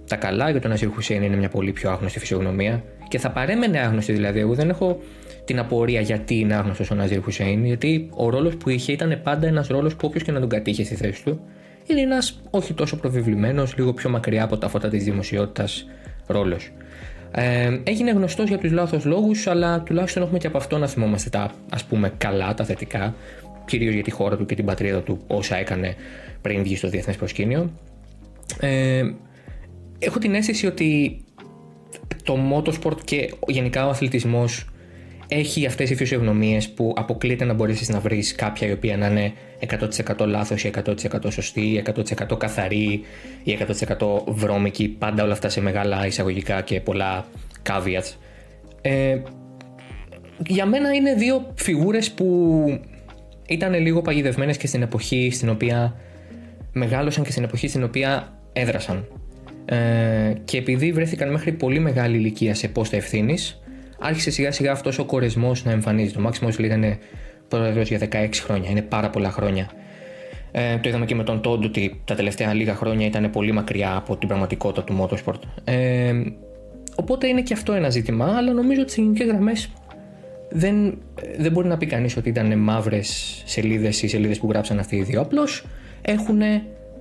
[0.07, 3.79] τα καλά για τον Αζίρ Χουσέιν είναι μια πολύ πιο άγνωστη φυσιογνωμία και θα παρέμενε
[3.79, 4.39] άγνωστη δηλαδή.
[4.39, 5.01] Εγώ δεν έχω
[5.45, 9.47] την απορία γιατί είναι άγνωστος ο Ναζίρ Χουσέιν, γιατί ο ρόλος που είχε ήταν πάντα
[9.47, 11.39] ένας ρόλος που όποιος και να τον κατήχε στη θέση του
[11.85, 15.87] είναι ένας όχι τόσο προβεβλημένος, λίγο πιο μακριά από τα φώτα της δημοσιότητας
[16.27, 16.71] ρόλος.
[17.31, 21.29] Ε, έγινε γνωστός για τους λάθος λόγους, αλλά τουλάχιστον έχουμε και από αυτό να θυμόμαστε
[21.29, 23.15] τα ας πούμε καλά, τα θετικά,
[23.65, 25.95] κυρίως για τη χώρα του και την πατρίδα του, όσα έκανε
[26.41, 27.71] πριν βγει στο διεθνές προσκήνιο.
[28.59, 29.11] Ε,
[29.99, 31.21] έχω την αίσθηση ότι
[32.23, 34.70] το motorsport και γενικά ο αθλητισμός
[35.33, 39.33] έχει αυτές οι φυσιογνωμίες που αποκλείεται να μπορέσεις να βρεις κάποια η οποία να είναι
[40.17, 40.93] 100% λάθος ή 100%
[41.29, 41.83] σωστή ή
[42.29, 43.03] 100% καθαρή
[43.43, 43.57] ή
[43.97, 47.25] 100% βρώμικη, πάντα όλα αυτά σε μεγάλα εισαγωγικά και πολλά
[47.69, 48.15] caveats.
[48.81, 49.17] Ε,
[50.47, 52.79] για μένα είναι δύο φιγούρες που
[53.47, 55.95] ήταν λίγο παγιδευμένες και στην εποχή στην οποία
[56.73, 59.07] μεγάλωσαν και στην εποχή στην οποία έδρασαν.
[59.65, 63.60] Ε, και επειδή βρέθηκαν μέχρι πολύ μεγάλη ηλικία σε πόστα ευθύνης,
[64.01, 66.19] άρχισε σιγά σιγά αυτός ο κορεσμός να εμφανίζεται.
[66.19, 66.97] Ο Μάξιμος ήταν
[67.47, 69.69] πρόεδρος για 16 χρόνια, είναι πάρα πολλά χρόνια.
[70.51, 73.95] Ε, το είδαμε και με τον Τόντ ότι τα τελευταία λίγα χρόνια ήταν πολύ μακριά
[73.95, 75.39] από την πραγματικότητα του motorsport.
[75.63, 76.13] Ε,
[76.95, 79.69] οπότε είναι και αυτό ένα ζήτημα, αλλά νομίζω ότι σε γενικές γραμμές
[80.49, 80.97] δεν,
[81.37, 85.03] δεν μπορεί να πει κανείς ότι ήταν μαύρες σελίδες ή σελίδες που γράψαν αυτοί οι
[85.03, 85.21] δύο.
[85.21, 85.65] Απλώς
[86.01, 86.41] έχουν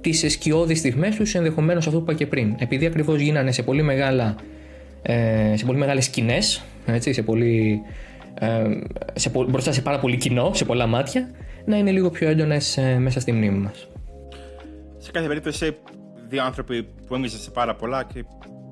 [0.00, 2.54] τις σκιώδει στιγμές τους, ενδεχομένως αυτό που είπα και πριν.
[2.58, 4.34] Επειδή ακριβώς γίνανε σε πολύ, μεγάλα,
[5.02, 6.10] ε, σε πολύ μεγάλες
[6.82, 7.82] σκηνέ, σε πολύ,
[8.34, 8.64] ε,
[9.14, 11.30] σε, μπροστά σε πάρα πολύ κοινό, σε πολλά μάτια,
[11.64, 13.88] να είναι λίγο πιο έντονες ε, μέσα στη μνήμη μας.
[14.98, 15.76] Σε κάθε περίπτωση,
[16.28, 18.24] δύο άνθρωποι που έμειναν σε πάρα πολλά και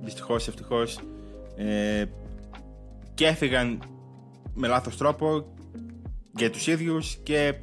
[0.02, 1.00] δυστυχώς ευτυχώς
[1.56, 2.04] ε,
[3.14, 3.82] και έφυγαν
[4.54, 5.46] με λάθος τρόπο
[6.36, 7.54] για τους ίδιους και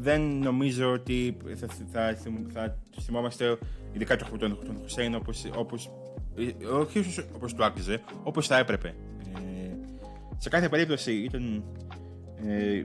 [0.00, 2.16] δεν νομίζω ότι θα, θα,
[2.52, 3.58] θα, θυμόμαστε
[3.92, 5.90] ειδικά τον, τον, τον Χουσέιν όπως, όπως,
[6.80, 7.04] όχι
[7.34, 8.94] όπως του άκουσε, όπως θα έπρεπε.
[10.38, 11.64] Ε, σε κάθε περίπτωση ήταν,
[12.46, 12.82] ε,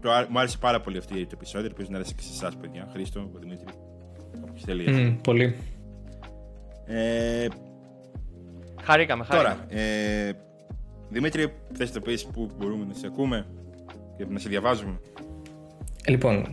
[0.00, 2.88] το, μου άρεσε πάρα πολύ αυτή το επεισόδιο, ελπίζω να άρεσε και σε εσάς παιδιά,
[2.92, 3.66] Χρήστο, Δημήτρη,
[4.42, 4.84] όποιος θέλει.
[4.88, 5.54] Mm, πολύ.
[6.86, 7.46] Ε,
[8.82, 9.56] χαρήκαμε, χαρήκαμε.
[9.68, 10.32] Τώρα, ε,
[11.08, 13.46] Δημήτρη, θες να πεις που μπορούμε να σε ακούμε
[14.16, 15.00] και να σε διαβάζουμε;
[16.08, 16.48] Λοιπόν,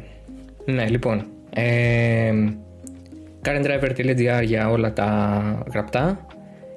[0.66, 1.26] ναι, λοιπόν.
[1.54, 2.32] Ε,
[3.45, 6.26] currentdriver.gr για όλα τα γραπτά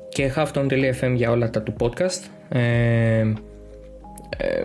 [0.09, 2.29] και halfton.fm για όλα τα του podcast.
[2.49, 3.33] Ε,
[4.37, 4.63] ε,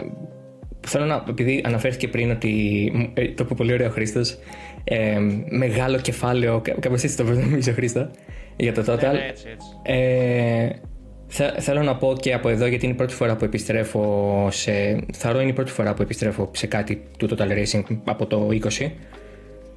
[0.87, 2.51] θέλω να, επειδή αναφέρθηκε πριν ότι
[3.13, 4.37] ε, το είπε πολύ ωραίο ο Χρήστος,
[4.83, 8.09] ε, μεγάλο κεφάλαιο, κάπως έτσι το νομίζω Χρήστο,
[8.55, 9.11] για το total.
[9.11, 9.67] Ναι, έτσι, έτσι.
[9.83, 10.69] Ε,
[11.59, 14.71] θέλω να πω και από εδώ, γιατί είναι η πρώτη φορά που επιστρέφω σε.
[15.13, 18.47] Θαρώ είναι η πρώτη φορά που επιστρέφω σε κάτι του Total Racing από το
[18.79, 18.91] 20.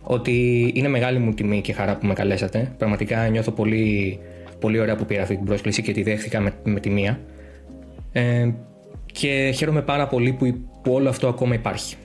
[0.03, 2.75] Ότι είναι μεγάλη μου τιμή και χαρά που με καλέσατε.
[2.79, 4.19] Πραγματικά νιώθω πολύ,
[4.59, 7.21] πολύ ωραία που πήρα αυτή την πρόσκληση και τη δέχτηκα με, με τη μία.
[8.13, 8.51] Ε,
[9.13, 11.97] και χαίρομαι πάρα πολύ που, που όλο αυτό ακόμα υπάρχει.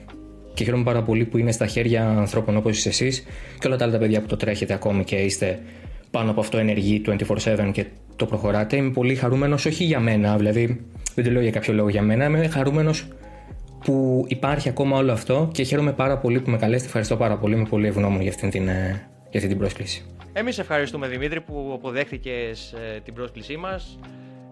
[0.54, 3.26] Και χαίρομαι πάρα πολύ που είναι στα χέρια ανθρώπων όπως είστε εσείς
[3.58, 5.60] και όλα τα άλλα τα παιδιά που το τρέχετε ακόμη και είστε
[6.10, 7.86] πάνω από αυτό ενεργοί 24-7 και
[8.16, 8.76] το προχωράτε.
[8.76, 10.84] Είμαι πολύ χαρούμενος, όχι για μένα, δηλαδή
[11.14, 12.24] δεν το λέω για κάποιο λόγο για μένα.
[12.24, 13.06] Είμαι χαρούμενος
[13.84, 16.86] που υπάρχει ακόμα όλο αυτό και χαίρομαι πάρα πολύ που με καλέσετε.
[16.86, 17.54] Ευχαριστώ πάρα πολύ.
[17.54, 20.04] Είμαι πολύ ευγνώμων για αυτή την, ε, για αυτή την πρόσκληση.
[20.32, 22.30] Εμείς ευχαριστούμε Δημήτρη που αποδέχτηκε
[22.94, 23.98] ε, την πρόσκλησή μας.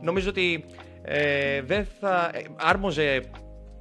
[0.03, 0.65] Νομίζω ότι
[1.09, 2.31] ε, δεν θα.
[2.35, 3.21] ε, άρμοζε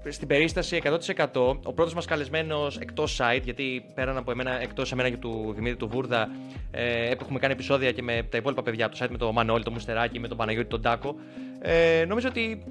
[0.10, 5.10] στην περίσταση 100% ο πρώτος μας καλεσμένος εκτός site, γιατί πέραν από εμένα, εκτός εμένα
[5.10, 6.30] και του Δημήτρη του Βούρδα,
[6.72, 9.64] ε, έχουμε κάνει επεισόδια και με τα υπόλοιπα παιδιά από το site, με τον Μανώλη,
[9.64, 11.16] τον Μουστεράκη, με τον Παναγιώτη, τον Τάκο.
[11.62, 12.64] Ε, νομίζω ότι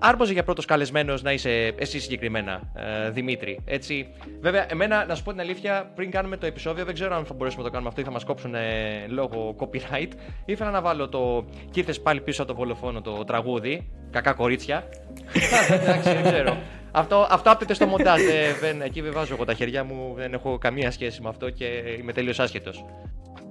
[0.00, 3.60] άρμοζε για πρώτος καλεσμένος να είσαι εσύ συγκεκριμένα, ε, Δημήτρη.
[3.64, 4.08] Έτσι.
[4.40, 7.34] Βέβαια, εμένα, να σου πω την αλήθεια, πριν κάνουμε το επεισόδιο, δεν ξέρω αν θα
[7.34, 10.08] μπορέσουμε να το κάνουμε αυτό ή θα μας κόψουν ε, λόγω copyright.
[10.44, 13.90] Ήθελα να βάλω το Κι ήρθες πάλι πίσω από το βολοφόνο το τραγούδι.
[14.10, 14.88] Κακά κορίτσια.
[15.80, 16.56] Εντάξει, δεν ξέρω.
[16.90, 18.20] Αυτό, αυτό άπτεται στο μοντάζ.
[18.20, 21.50] ε, δεν, εκεί δεν βάζω εγώ τα χέρια μου, δεν έχω καμία σχέση με αυτό
[21.50, 21.64] και
[21.98, 22.84] είμαι τελείως άσχετος.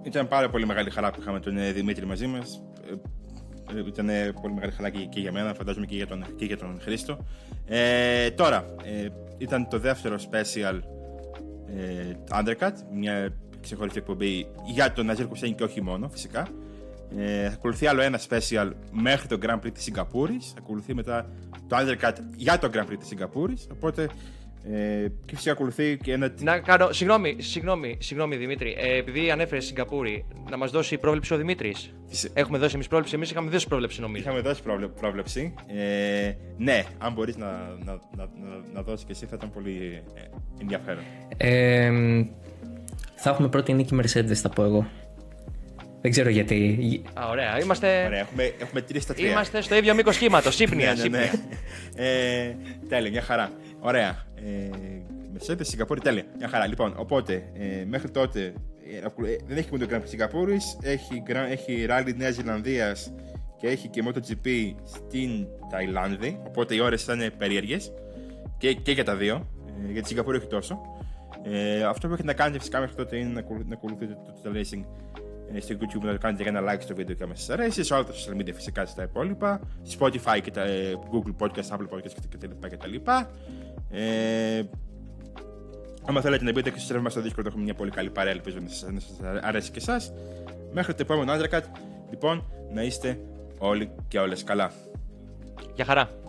[0.03, 2.61] Ήταν πάρα πολύ μεγάλη χαρά που είχαμε τον ε, Δημήτρη μαζί μας.
[3.88, 6.57] Ήταν ε, πολύ μεγάλη χαρά και, και για μένα, φαντάζομαι και για τον, και για
[6.57, 7.18] τον Χρήστο.
[7.66, 9.07] Ε, τώρα, ε,
[9.38, 10.80] ήταν το δεύτερο special
[11.76, 16.47] ε, Undercut, μια ξεχωριστή εκπομπή για τον Ναζίρ Χουσέιν και όχι μόνο, φυσικά.
[17.18, 20.47] Ε, θα ακολουθεί άλλο ένα special μέχρι το Grand Prix της Σιγκαπούρης.
[20.47, 21.30] Θα ακολουθεί μετά
[21.68, 23.68] το Undercut για το Grand Prix της Σιγκαπούρης.
[23.72, 24.09] Οπότε
[24.74, 26.34] ε, και φυσικά ακολουθεί και ένα.
[26.41, 26.91] Να κάνω.
[26.91, 28.76] Συγγνώμη, συγγνώμη, συγγνώμη Δημήτρη.
[28.80, 31.93] Ε, επειδή ανέφερε Σιγκαπούρη, να μας δώσει πρόβλεψη ο Δημήτρης.
[32.07, 34.24] Φυσι- Έχουμε δώσει εμείς πρόβλεψη, εμείς είχαμε δώσει πρόβλεψη νομίζω.
[34.24, 35.53] Είχαμε δώσει πρόβλε- πρόβλεψη.
[35.68, 37.45] Ε, ναι, αν μπορείς να,
[37.86, 38.28] να, να, να,
[38.74, 40.22] να δώσεις και εσύ θα ήταν πολύ ε,
[40.61, 41.03] ενδιαφέρον.
[41.38, 41.91] Ε,
[43.16, 44.88] θα έχουμε πρώτη νίκη Mercedes, θα πω εγώ.
[46.01, 47.01] Δεν ξέρω γιατί.
[47.13, 47.59] Α, ωραία.
[47.61, 49.30] Είμαστε, Ωραία, έχουμε, έχουμε τρεις στα τρία.
[49.30, 50.51] είμαστε στο ίδιο μήκος κύματο.
[50.51, 51.24] Σύμπνοια, ναι, ναι, ναι.
[51.24, 52.07] σύμπνοια.
[52.07, 52.55] ε,
[52.89, 53.51] τέλεια, μια χαρά.
[53.86, 54.23] Ωραία.
[54.36, 54.69] Ε,
[55.38, 56.23] Mercedes, Σιγκαπούρη, τέλεια.
[56.38, 56.67] Μια χαρά.
[56.67, 60.57] Λοιπόν, οπότε, ε, μέχρι τότε ε, ακου- ε, δεν έχει μόνο το Grand Prix Σιγκαπούρη,
[60.81, 63.13] έχει, Gra- έχει Rally Νέα Ζηλανδίας
[63.57, 66.39] και έχει και MotoGP στην Ταϊλάνδη.
[66.47, 67.91] Οπότε οι ώρες θα είναι περίεργες
[68.57, 69.47] και, και για τα δύο.
[69.88, 70.79] Ε, για τη Σιγκαπούρη όχι τόσο.
[71.43, 74.33] Ε, αυτό που έχετε να κάνετε φυσικά μέχρι τότε είναι να, ακολου- να ακολουθείτε το
[74.43, 74.83] Total Racing
[75.53, 77.83] ε, στο YouTube, να κάνετε και ένα like στο βίντεο και άμα σας αρέσει.
[77.83, 79.59] Σε όλα τα social media φυσικά στα υπόλοιπα.
[79.99, 82.38] Spotify και τα ε, Google Podcast, Apple Podcast και
[83.91, 84.59] τα λοιπά και τα λοιπά.
[84.59, 84.63] Ε,
[86.07, 88.31] άμα θέλετε να μπείτε και στο server μας στο Discord έχουμε μια πολύ καλή παρέα,
[88.31, 90.13] ελπίζω να σας, να σας αρέσει και εσάς.
[90.73, 91.63] Μέχρι το επόμενο Undercut,
[92.09, 93.19] λοιπόν, να είστε
[93.57, 94.71] όλοι και όλες καλά.
[95.75, 96.24] Για χαρά.